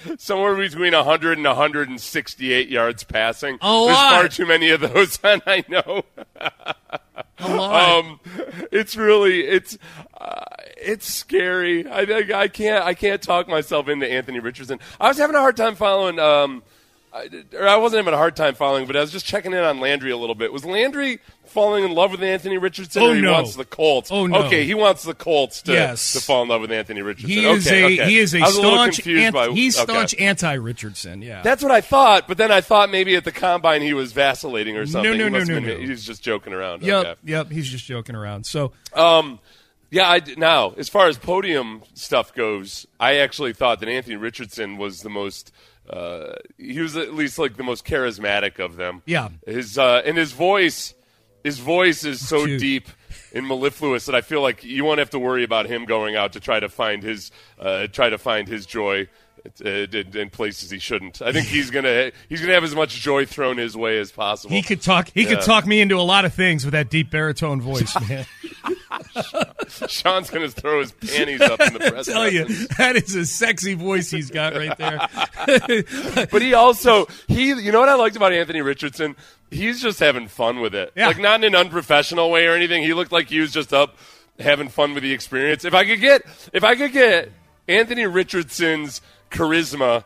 somewhere 0.18 0.56
between 0.56 0.92
100 0.92 1.38
and 1.38 1.46
168 1.46 2.68
yards 2.68 3.04
passing. 3.04 3.58
A 3.60 3.84
There's 3.86 3.98
far 3.98 4.28
too 4.28 4.46
many 4.46 4.70
of 4.70 4.80
those, 4.80 5.18
and 5.24 5.42
I 5.46 5.64
know. 5.68 6.02
Um, 7.42 8.20
it's 8.70 8.96
really 8.96 9.40
it's 9.40 9.76
uh, 10.20 10.44
it's 10.76 11.06
scary. 11.06 11.86
I, 11.86 12.00
I 12.02 12.42
I 12.42 12.48
can't 12.48 12.84
I 12.84 12.94
can't 12.94 13.22
talk 13.22 13.48
myself 13.48 13.88
into 13.88 14.10
Anthony 14.10 14.40
Richardson. 14.40 14.78
I 15.00 15.08
was 15.08 15.18
having 15.18 15.36
a 15.36 15.40
hard 15.40 15.56
time 15.56 15.74
following. 15.74 16.18
Um, 16.18 16.62
I, 17.14 17.28
or 17.54 17.68
I 17.68 17.76
wasn't 17.76 17.98
having 17.98 18.14
a 18.14 18.16
hard 18.16 18.36
time 18.36 18.54
following, 18.54 18.86
but 18.86 18.96
I 18.96 19.00
was 19.00 19.12
just 19.12 19.26
checking 19.26 19.52
in 19.52 19.58
on 19.58 19.80
Landry 19.80 20.10
a 20.10 20.16
little 20.16 20.34
bit. 20.34 20.50
Was 20.50 20.64
Landry 20.64 21.18
falling 21.44 21.84
in 21.84 21.92
love 21.92 22.10
with 22.12 22.22
Anthony 22.22 22.56
Richardson, 22.56 23.02
Oh, 23.02 23.10
or 23.10 23.14
he 23.14 23.20
no. 23.20 23.32
wants 23.32 23.54
the 23.54 23.66
Colts? 23.66 24.10
Oh, 24.10 24.26
no. 24.26 24.44
Okay, 24.44 24.64
he 24.64 24.72
wants 24.72 25.02
the 25.02 25.12
Colts 25.12 25.60
to, 25.62 25.72
Yes. 25.74 26.14
to 26.14 26.20
fall 26.20 26.42
in 26.42 26.48
love 26.48 26.62
with 26.62 26.72
Anthony 26.72 27.02
Richardson. 27.02 27.28
he 27.30 27.44
is 27.44 27.66
okay, 27.66 27.82
a 27.82 27.86
okay. 28.02 28.10
he 28.10 28.18
is 28.18 28.32
a 28.34 28.40
a 28.42 28.46
staunch 28.46 28.94
confused 28.96 29.24
ant- 29.24 29.34
by, 29.34 29.48
he's 29.50 29.76
okay. 29.78 29.92
staunch 29.92 30.14
anti 30.18 30.54
Richardson. 30.54 31.20
Yeah, 31.20 31.42
That's 31.42 31.62
what 31.62 31.70
I 31.72 31.82
thought, 31.82 32.26
but 32.28 32.38
then 32.38 32.50
I 32.50 32.62
thought 32.62 32.90
maybe 32.90 33.14
at 33.16 33.24
the 33.24 33.32
combine 33.32 33.82
he 33.82 33.92
was 33.92 34.12
vacillating 34.12 34.78
or 34.78 34.86
something. 34.86 35.10
no, 35.10 35.24
He 35.24 35.30
no, 35.30 35.38
no, 35.38 35.44
been- 35.44 35.66
no. 35.66 35.76
He's 35.76 36.06
just 36.06 36.22
joking 36.22 36.54
around. 36.54 36.82
yep, 36.82 37.04
Okay. 37.06 37.14
yep. 37.24 37.50
He's 37.50 37.68
just 37.68 37.84
joking 37.84 38.14
around. 38.14 38.46
So 38.46 38.72
Um, 38.94 39.38
yeah, 39.90 40.08
I, 40.08 40.22
now 40.38 40.72
as 40.78 40.88
far 40.88 41.08
as 41.08 41.18
podium 41.18 41.82
stuff 41.92 42.32
goes, 42.34 42.86
I 42.98 43.16
actually 43.16 43.52
thought 43.52 43.80
that 43.80 43.90
Anthony 43.90 44.16
Richardson 44.16 44.78
was 44.78 45.00
the 45.00 45.10
most. 45.10 45.52
Uh, 45.88 46.34
he 46.58 46.80
was 46.80 46.96
at 46.96 47.14
least 47.14 47.38
like 47.38 47.56
the 47.56 47.62
most 47.64 47.84
charismatic 47.84 48.58
of 48.58 48.76
them. 48.76 49.02
Yeah. 49.06 49.28
his 49.46 49.76
uh, 49.78 50.02
and 50.04 50.16
his 50.16 50.32
voice, 50.32 50.94
his 51.42 51.58
voice 51.58 52.04
is 52.04 52.26
so 52.26 52.46
Cute. 52.46 52.60
deep 52.60 52.88
and 53.34 53.46
mellifluous 53.48 54.06
that 54.06 54.14
I 54.14 54.20
feel 54.20 54.42
like 54.42 54.62
you 54.64 54.84
won't 54.84 54.98
have 55.00 55.10
to 55.10 55.18
worry 55.18 55.42
about 55.44 55.66
him 55.66 55.84
going 55.84 56.16
out 56.16 56.34
to 56.34 56.40
try 56.40 56.60
to 56.60 56.68
find 56.68 57.02
his 57.02 57.30
uh, 57.58 57.88
try 57.88 58.10
to 58.10 58.18
find 58.18 58.46
his 58.48 58.64
joy. 58.66 59.08
uh, 59.64 59.68
In, 59.68 60.16
in 60.16 60.30
places 60.30 60.70
he 60.70 60.78
shouldn't. 60.78 61.20
I 61.20 61.32
think 61.32 61.46
he's 61.48 61.70
gonna 61.70 62.12
he's 62.28 62.40
gonna 62.40 62.52
have 62.54 62.62
as 62.64 62.76
much 62.76 62.94
joy 63.00 63.26
thrown 63.26 63.56
his 63.58 63.76
way 63.76 63.98
as 63.98 64.12
possible. 64.12 64.54
he 64.54 64.62
could 64.62 64.80
talk. 64.82 65.10
He 65.12 65.24
could 65.24 65.40
talk 65.42 65.66
me 65.66 65.80
into 65.80 65.96
a 65.96 66.06
lot 66.06 66.24
of 66.24 66.32
things 66.32 66.64
with 66.64 66.72
that 66.72 66.90
deep 66.90 67.10
baritone 67.10 67.60
voice, 67.60 67.92
man. 68.08 68.24
Sean's 69.88 70.30
going 70.30 70.48
to 70.48 70.50
throw 70.50 70.80
his 70.80 70.92
panties 70.92 71.40
up 71.40 71.60
in 71.60 71.74
the 71.74 71.78
press. 71.90 72.08
I 72.08 72.12
tell 72.12 72.30
you, 72.30 72.44
that 72.78 72.96
is 72.96 73.14
a 73.14 73.26
sexy 73.26 73.74
voice 73.74 74.10
he's 74.10 74.30
got 74.30 74.54
right 74.54 74.76
there. 74.78 75.08
But 76.30 76.42
he 76.42 76.54
also 76.54 77.06
he 77.28 77.48
you 77.48 77.72
know 77.72 77.80
what 77.80 77.88
I 77.88 77.94
liked 77.94 78.16
about 78.16 78.32
Anthony 78.32 78.62
Richardson? 78.62 79.16
He's 79.50 79.82
just 79.82 79.98
having 80.00 80.28
fun 80.28 80.60
with 80.60 80.74
it. 80.74 80.92
Yeah. 80.96 81.08
Like 81.08 81.18
not 81.18 81.44
in 81.44 81.54
an 81.54 81.60
unprofessional 81.60 82.30
way 82.30 82.46
or 82.46 82.54
anything. 82.54 82.82
He 82.82 82.94
looked 82.94 83.12
like 83.12 83.28
he 83.28 83.40
was 83.40 83.52
just 83.52 83.72
up 83.72 83.96
having 84.38 84.68
fun 84.68 84.94
with 84.94 85.02
the 85.02 85.12
experience. 85.12 85.64
If 85.64 85.74
I 85.74 85.84
could 85.84 86.00
get 86.00 86.22
if 86.52 86.64
I 86.64 86.74
could 86.74 86.92
get 86.92 87.30
Anthony 87.68 88.06
Richardson's 88.06 89.00
charisma 89.30 90.04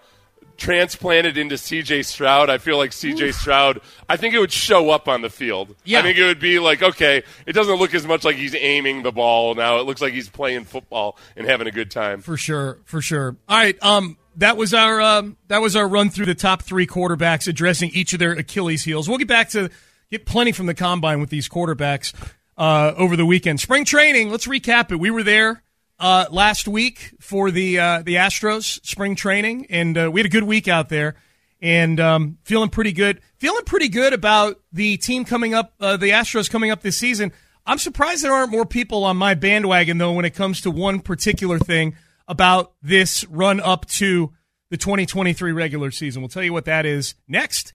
transplanted 0.56 1.36
into 1.38 1.56
CJ 1.56 2.04
Stroud, 2.04 2.50
I 2.50 2.58
feel 2.58 2.76
like 2.76 2.90
CJ 2.90 3.34
Stroud 3.34 3.80
I 4.08 4.16
think 4.16 4.34
it 4.34 4.38
would 4.38 4.52
show 4.52 4.90
up 4.90 5.08
on 5.08 5.22
the 5.22 5.30
field. 5.30 5.74
Yeah. 5.84 5.98
I 5.98 6.02
think 6.02 6.18
it 6.18 6.24
would 6.24 6.38
be 6.38 6.58
like, 6.58 6.82
okay, 6.82 7.22
it 7.44 7.52
doesn't 7.52 7.76
look 7.76 7.94
as 7.94 8.06
much 8.06 8.24
like 8.24 8.36
he's 8.36 8.54
aiming 8.54 9.02
the 9.02 9.12
ball 9.12 9.54
now. 9.54 9.78
It 9.78 9.86
looks 9.86 10.00
like 10.00 10.12
he's 10.12 10.28
playing 10.28 10.64
football 10.64 11.18
and 11.36 11.46
having 11.46 11.66
a 11.66 11.72
good 11.72 11.90
time. 11.90 12.20
For 12.20 12.36
sure, 12.36 12.78
for 12.84 13.00
sure. 13.00 13.36
All 13.48 13.56
right, 13.56 13.76
um, 13.82 14.16
that 14.36 14.56
was 14.56 14.74
our 14.74 15.00
um, 15.00 15.36
that 15.48 15.60
was 15.60 15.74
our 15.74 15.88
run 15.88 16.10
through 16.10 16.26
the 16.26 16.34
top 16.34 16.62
three 16.62 16.86
quarterbacks, 16.86 17.48
addressing 17.48 17.90
each 17.90 18.12
of 18.12 18.18
their 18.18 18.32
Achilles 18.32 18.84
heels. 18.84 19.08
We'll 19.08 19.18
get 19.18 19.28
back 19.28 19.50
to 19.50 19.70
get 20.10 20.26
plenty 20.26 20.52
from 20.52 20.66
the 20.66 20.74
combine 20.74 21.20
with 21.20 21.30
these 21.30 21.48
quarterbacks 21.48 22.12
uh, 22.56 22.92
over 22.96 23.16
the 23.16 23.26
weekend. 23.26 23.60
Spring 23.60 23.84
training. 23.84 24.30
Let's 24.30 24.46
recap 24.46 24.92
it. 24.92 25.00
We 25.00 25.10
were 25.10 25.22
there 25.22 25.62
uh, 25.98 26.26
last 26.30 26.68
week 26.68 27.14
for 27.20 27.50
the 27.50 27.78
uh, 27.78 28.02
the 28.02 28.16
Astros 28.16 28.84
spring 28.84 29.14
training, 29.14 29.66
and 29.70 29.96
uh, 29.96 30.10
we 30.12 30.20
had 30.20 30.26
a 30.26 30.30
good 30.30 30.44
week 30.44 30.68
out 30.68 30.88
there. 30.88 31.16
And 31.62 31.98
um, 32.00 32.38
feeling 32.44 32.68
pretty 32.68 32.92
good. 32.92 33.20
Feeling 33.38 33.64
pretty 33.64 33.88
good 33.88 34.12
about 34.12 34.60
the 34.72 34.98
team 34.98 35.24
coming 35.24 35.54
up, 35.54 35.72
uh, 35.80 35.96
the 35.96 36.10
Astros 36.10 36.50
coming 36.50 36.70
up 36.70 36.82
this 36.82 36.98
season. 36.98 37.32
I'm 37.64 37.78
surprised 37.78 38.22
there 38.22 38.32
aren't 38.32 38.52
more 38.52 38.66
people 38.66 39.04
on 39.04 39.16
my 39.16 39.34
bandwagon 39.34 39.98
though 39.98 40.12
when 40.12 40.24
it 40.24 40.34
comes 40.34 40.60
to 40.62 40.70
one 40.70 41.00
particular 41.00 41.58
thing 41.58 41.96
about 42.28 42.74
this 42.82 43.24
run 43.24 43.60
up 43.60 43.86
to 43.86 44.32
the 44.70 44.76
2023 44.76 45.52
regular 45.52 45.90
season. 45.90 46.22
We'll 46.22 46.28
tell 46.28 46.42
you 46.42 46.52
what 46.52 46.66
that 46.66 46.86
is 46.86 47.14
next. 47.26 47.72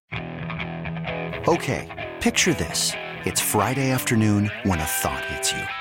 Okay, 1.47 2.13
picture 2.21 2.53
this. 2.53 2.93
It's 3.25 3.41
Friday 3.41 3.91
afternoon 3.91 4.51
when 4.63 4.79
a 4.79 4.85
thought 4.85 5.25
hits 5.25 5.51
you. 5.51 5.80